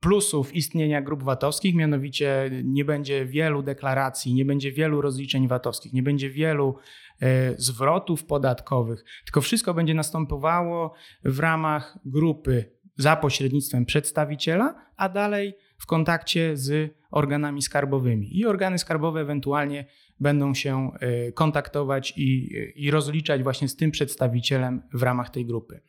plusów 0.00 0.54
istnienia 0.54 1.02
grup 1.02 1.22
VAT-owskich, 1.22 1.74
mianowicie 1.74 2.50
nie 2.64 2.84
będzie 2.84 3.26
wielu 3.26 3.62
deklaracji, 3.62 4.34
nie 4.34 4.44
będzie 4.44 4.72
wielu 4.72 5.00
rozliczeń 5.00 5.48
VAT-owskich, 5.48 5.92
nie 5.92 6.02
będzie 6.02 6.30
wielu 6.30 6.76
e, 7.20 7.54
zwrotów 7.58 8.24
podatkowych, 8.24 9.04
tylko 9.24 9.40
wszystko 9.40 9.74
będzie 9.74 9.94
następowało 9.94 10.94
w 11.24 11.38
ramach 11.38 11.98
grupy 12.04 12.70
za 12.96 13.16
pośrednictwem 13.16 13.86
przedstawiciela, 13.86 14.74
a 14.96 15.08
dalej 15.08 15.54
w 15.78 15.86
kontakcie 15.86 16.56
z 16.56 16.94
organami 17.10 17.62
skarbowymi. 17.62 18.38
I 18.38 18.46
organy 18.46 18.78
skarbowe 18.78 19.20
ewentualnie 19.20 19.86
będą 20.20 20.54
się 20.54 20.90
e, 21.00 21.32
kontaktować 21.32 22.12
i, 22.16 22.52
i 22.76 22.90
rozliczać 22.90 23.42
właśnie 23.42 23.68
z 23.68 23.76
tym 23.76 23.90
przedstawicielem 23.90 24.82
w 24.92 25.02
ramach 25.02 25.30
tej 25.30 25.46
grupy. 25.46 25.80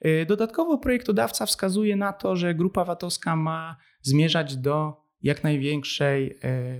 E, 0.00 0.26
dodatkowo 0.26 0.78
projektodawca 0.78 1.46
wskazuje 1.46 1.96
na 1.96 2.12
to, 2.12 2.36
że 2.36 2.54
grupa 2.54 2.84
VAT-owska 2.84 3.36
ma 3.36 3.76
zmierzać 4.02 4.56
do 4.56 4.96
jak 5.22 5.44
największej 5.44 6.38
e, 6.42 6.78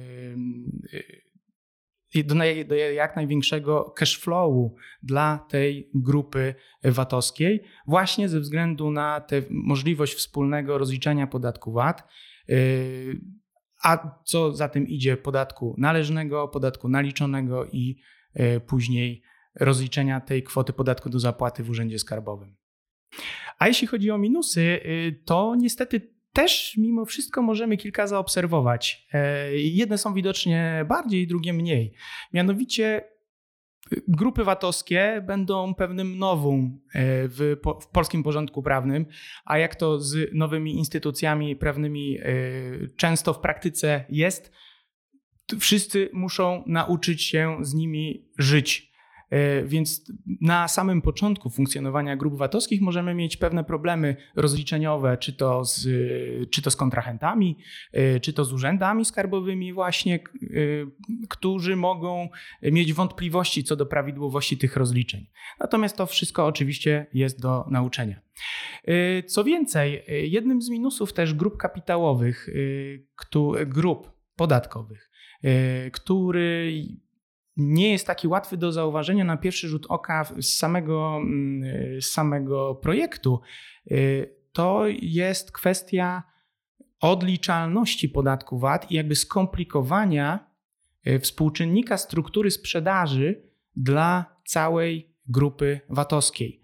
do, 2.25 2.35
do 2.69 2.75
jak 2.75 3.17
największego 3.17 3.93
cashflowu 3.97 4.77
dla 5.03 5.47
tej 5.49 5.91
grupy 5.95 6.55
VAT-owskiej, 6.85 7.63
właśnie 7.87 8.29
ze 8.29 8.41
względu 8.41 8.91
na 8.91 9.21
tę 9.21 9.43
możliwość 9.51 10.15
wspólnego 10.15 10.79
rozliczania 10.79 11.27
podatku 11.27 11.73
VAT 11.73 12.09
a 13.85 14.21
co 14.25 14.53
za 14.53 14.69
tym 14.69 14.89
idzie 14.89 15.17
podatku 15.17 15.75
należnego, 15.79 16.49
podatku 16.49 16.89
naliczonego 16.89 17.67
i 17.67 17.97
e, 18.35 18.61
później 18.61 19.23
rozliczenia 19.55 20.21
tej 20.21 20.43
kwoty 20.43 20.73
podatku 20.73 21.11
do 21.11 21.21
zapłaty 21.21 21.63
w 21.63 21.71
Urzędzie 21.71 21.99
Skarbowym. 21.99 22.57
A 23.59 23.69
jeśli 23.69 23.87
chodzi 23.87 24.11
o 24.11 24.19
minusy, 24.19 24.61
y, 24.61 25.23
to 25.25 25.55
niestety 25.55 26.15
też 26.33 26.77
mimo 26.77 27.05
wszystko 27.05 27.43
możemy 27.43 27.77
kilka 27.77 28.07
zaobserwować. 28.07 29.07
E, 29.13 29.57
jedne 29.57 29.99
są 29.99 30.15
widocznie 30.15 30.85
bardziej, 30.89 31.27
drugie 31.27 31.53
mniej. 31.53 31.95
Mianowicie 32.33 33.05
Grupy 34.09 34.45
VAT-owskie 34.45 35.25
będą 35.27 35.75
pewnym 35.75 36.19
nowum 36.19 36.81
e, 36.95 37.29
w, 37.29 37.57
w, 37.83 37.87
polskim 37.87 38.23
porządku 38.23 38.63
prawnym, 38.63 39.07
a 39.45 39.59
jak 39.59 39.77
to 39.77 40.01
z 40.01 40.35
nowymi 40.35 40.77
instytucjami 40.77 41.57
prawnymi 41.57 42.19
e, 42.19 42.25
często 42.97 43.35
w 43.35 43.41
praktyce 43.41 44.05
jest, 44.09 44.53
wszyscy 45.61 46.11
muszą 46.13 46.65
nauczyć 46.67 47.23
się 47.23 47.57
z 47.61 47.75
nimi 47.75 48.29
żyć. 48.39 48.93
E, 49.31 49.63
więc 49.63 50.13
na 50.41 50.69
samym 50.69 51.03
początku 51.03 51.51
funkcjonowania 51.51 52.17
grup 52.17 52.37
VAT-owskich 52.37 52.81
możemy 52.81 53.15
mieć 53.15 53.37
pewne 53.37 53.65
problemy 53.65 54.17
rozliczeniowe, 54.37 55.17
czy 55.17 55.33
to, 55.33 55.65
z, 55.65 55.89
czy 56.51 56.63
to 56.63 56.71
z 56.71 56.77
kontrahentami, 56.77 57.59
e, 57.93 58.21
czy 58.21 58.33
to 58.33 58.45
z 58.45 58.53
urzędami 58.53 59.05
skarbowymi, 59.05 59.73
właśnie, 59.73 60.15
e, 60.15 60.19
którzy 61.29 61.77
mogą 61.77 62.29
mieć 62.63 62.93
wątpliwości 62.93 63.65
co 63.65 63.77
do 63.77 63.87
prawidłowości 63.87 64.59
tych 64.59 64.77
rozliczeń. 64.77 65.27
Natomiast 65.61 65.97
to 65.97 66.07
wszystko 66.07 66.47
oczywiście 66.47 67.07
jest 67.15 67.41
do 67.41 67.65
nauczenia. 67.71 68.21
Co 69.27 69.45
więcej, 69.45 70.05
jednym 70.09 70.63
z 70.63 70.71
minusów 70.71 71.13
też 71.13 71.35
grup 71.35 71.57
kapitałowych, 71.57 72.49
grup 73.67 74.13
podatkowych, 74.37 75.11
który 75.93 76.73
nie 77.59 77.93
jest 77.93 78.07
taki 78.07 78.29
łatwy 78.29 78.57
do 78.57 78.73
zauważenia 78.73 79.25
na 79.25 79.37
pierwszy 79.37 79.69
rzut 79.69 79.87
oka 79.89 80.25
z 80.41 80.59
samego, 80.59 81.17
mm, 81.17 82.01
z 82.01 82.07
samego 82.07 82.75
projektu, 82.75 83.41
y, 83.91 84.35
to 84.53 84.85
jest 85.01 85.53
kwestia 85.53 86.23
odliczalności 87.01 88.09
podatku 88.09 88.59
VAT 88.59 88.91
i 88.91 88.95
jakby 88.95 89.17
skomplikowania 89.17 90.51
y, 91.07 91.19
współczynnika 91.19 91.97
struktury 91.97 92.51
sprzedaży 92.51 93.43
dla 93.77 94.37
całej 94.47 95.15
grupy 95.27 95.81
VAT-owskiej. 95.89 96.61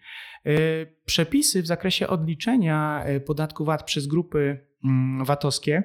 Y, 0.47 0.97
przepisy 1.05 1.63
w 1.63 1.67
zakresie 1.67 2.09
odliczenia 2.09 3.05
podatku 3.27 3.65
VAT 3.65 3.85
przez 3.85 4.07
grupy 4.07 4.67
mm, 4.85 5.25
VAT-owskie 5.25 5.83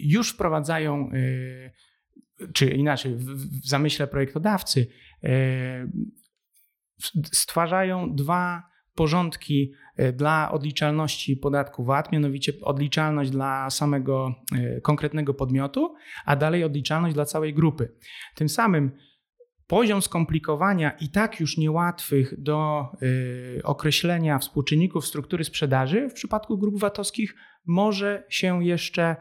już 0.00 0.30
wprowadzają 0.32 1.10
czy 2.54 2.70
inaczej, 2.70 3.14
w, 3.14 3.68
zamyśle 3.68 4.06
projektodawcy, 4.06 4.86
e, 5.24 5.28
stwarzają 7.32 8.14
dwa 8.14 8.62
porządki 8.94 9.72
e, 9.96 10.12
dla 10.12 10.52
odliczalności 10.52 11.36
podatku 11.36 11.84
VAT, 11.84 12.12
mianowicie 12.12 12.52
odliczalność 12.62 13.30
dla 13.30 13.70
samego 13.70 14.34
e, 14.54 14.80
konkretnego 14.80 15.34
podmiotu, 15.34 15.94
a 16.24 16.36
dalej 16.36 16.64
odliczalność 16.64 17.14
dla 17.14 17.24
całej 17.24 17.54
grupy. 17.54 17.94
Tym 18.34 18.48
samym 18.48 18.90
poziom 19.66 20.02
skomplikowania 20.02 20.90
i 20.90 21.08
tak 21.08 21.40
już 21.40 21.56
niełatwych 21.56 22.42
do 22.42 22.86
określenia 23.64 24.38
współczynników 24.38 25.06
struktury 25.06 25.44
sprzedaży 25.44 26.08
w 26.08 26.12
przypadku 26.12 26.58
grup 26.58 26.80
VAT-owskich 26.80 27.34
może 27.66 28.24
się 28.28 28.64
jeszcze 28.64 29.16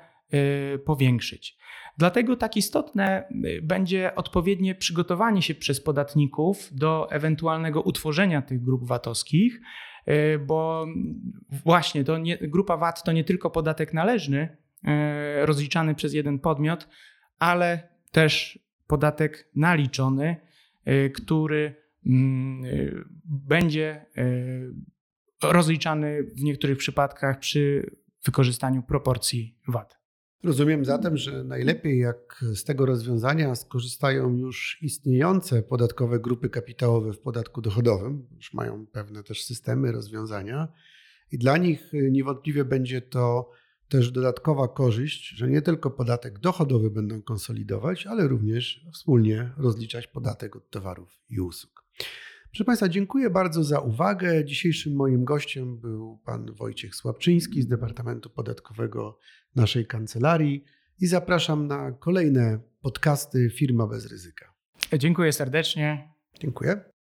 powiększyć. 0.86 1.58
Dlatego 1.98 2.36
tak 2.36 2.58
istotne 2.58 3.28
y, 3.46 3.62
będzie 3.62 4.16
odpowiednie 4.16 4.76
przygotowanie 4.76 5.42
się 5.42 5.56
przez 5.56 5.82
podatników 5.82 6.70
do 6.72 7.12
ewentualnego 7.12 7.82
utworzenia 7.82 8.42
tych 8.42 8.64
grup 8.64 8.88
VAT-owskich, 8.88 9.62
bo 10.48 10.88
właśnie 11.66 12.04
to 12.04 12.18
nie, 12.18 12.38
grupa 12.38 12.78
VAT 12.78 13.04
to 13.04 13.12
nie 13.12 13.24
tylko 13.24 13.50
podatek 13.50 13.94
należny 13.94 14.58
rozliczany 15.46 15.96
przez 15.96 16.14
jeden 16.14 16.40
podmiot, 16.40 16.88
ale 17.40 17.90
też 18.12 18.60
podatek 18.92 19.50
naliczony, 19.56 20.36
y, 20.88 21.10
który 21.10 21.76
mm, 22.06 22.66
y, 22.66 23.04
będzie 23.26 24.06
y, 24.18 24.74
rozliczany 25.44 26.24
w 26.24 26.44
niektórych 26.44 26.78
przypadkach 26.78 27.40
przy 27.40 27.96
wykorzystaniu 28.26 28.84
proporcji 28.84 29.58
VAT. 29.68 30.01
Rozumiem 30.44 30.86
zatem, 30.86 31.18
że 31.18 31.44
najlepiej 31.44 32.00
jak 32.00 32.46
z 32.56 32.64
tego 32.64 32.86
rozwiązania 32.86 33.56
skorzystają 33.56 34.38
już 34.38 34.78
istniejące 34.82 35.64
podatkowe 35.64 36.20
grupy 36.20 36.50
kapitałowe 36.50 37.14
w 37.14 37.20
podatku 37.20 37.62
dochodowym, 37.62 38.28
już 38.36 38.54
mają 38.54 38.86
pewne 38.88 39.24
też 39.24 39.44
systemy, 39.44 39.92
rozwiązania 39.92 40.68
i 41.32 41.38
dla 41.38 41.58
nich 41.58 41.92
niewątpliwie 41.94 42.66
będzie 42.66 43.02
to 43.02 43.52
też 43.90 44.12
dodatkowa 44.12 44.68
korzyść, 44.68 45.30
że 45.30 45.50
nie 45.50 45.62
tylko 45.62 45.92
podatek 45.92 46.40
dochodowy 46.40 46.90
będą 46.90 47.22
konsolidować, 47.22 48.08
ale 48.08 48.28
również 48.28 48.86
wspólnie 48.94 49.52
rozliczać 49.58 50.08
podatek 50.08 50.56
od 50.56 50.70
towarów 50.70 51.20
i 51.30 51.40
usług. 51.40 51.84
Proszę 52.52 52.66
Państwa, 52.66 52.90
dziękuję 52.90 53.30
bardzo 53.30 53.64
za 53.64 53.80
uwagę. 53.80 54.46
Dzisiejszym 54.46 54.96
moim 54.96 55.26
gościem 55.26 55.78
był 55.78 56.18
pan 56.26 56.54
Wojciech 56.54 56.96
Słabczyński 56.96 57.62
z 57.62 57.68
Departamentu 57.68 58.30
Podatkowego 58.30 59.18
naszej 59.56 59.86
kancelarii 59.88 60.64
i 61.00 61.08
zapraszam 61.08 61.68
na 61.68 61.92
kolejne 61.92 62.60
podcasty 62.82 63.50
Firma 63.50 63.88
bez 63.88 64.12
ryzyka. 64.12 64.54
Dziękuję 64.98 65.34
serdecznie. 65.34 66.14
Dziękuję. 66.40 66.82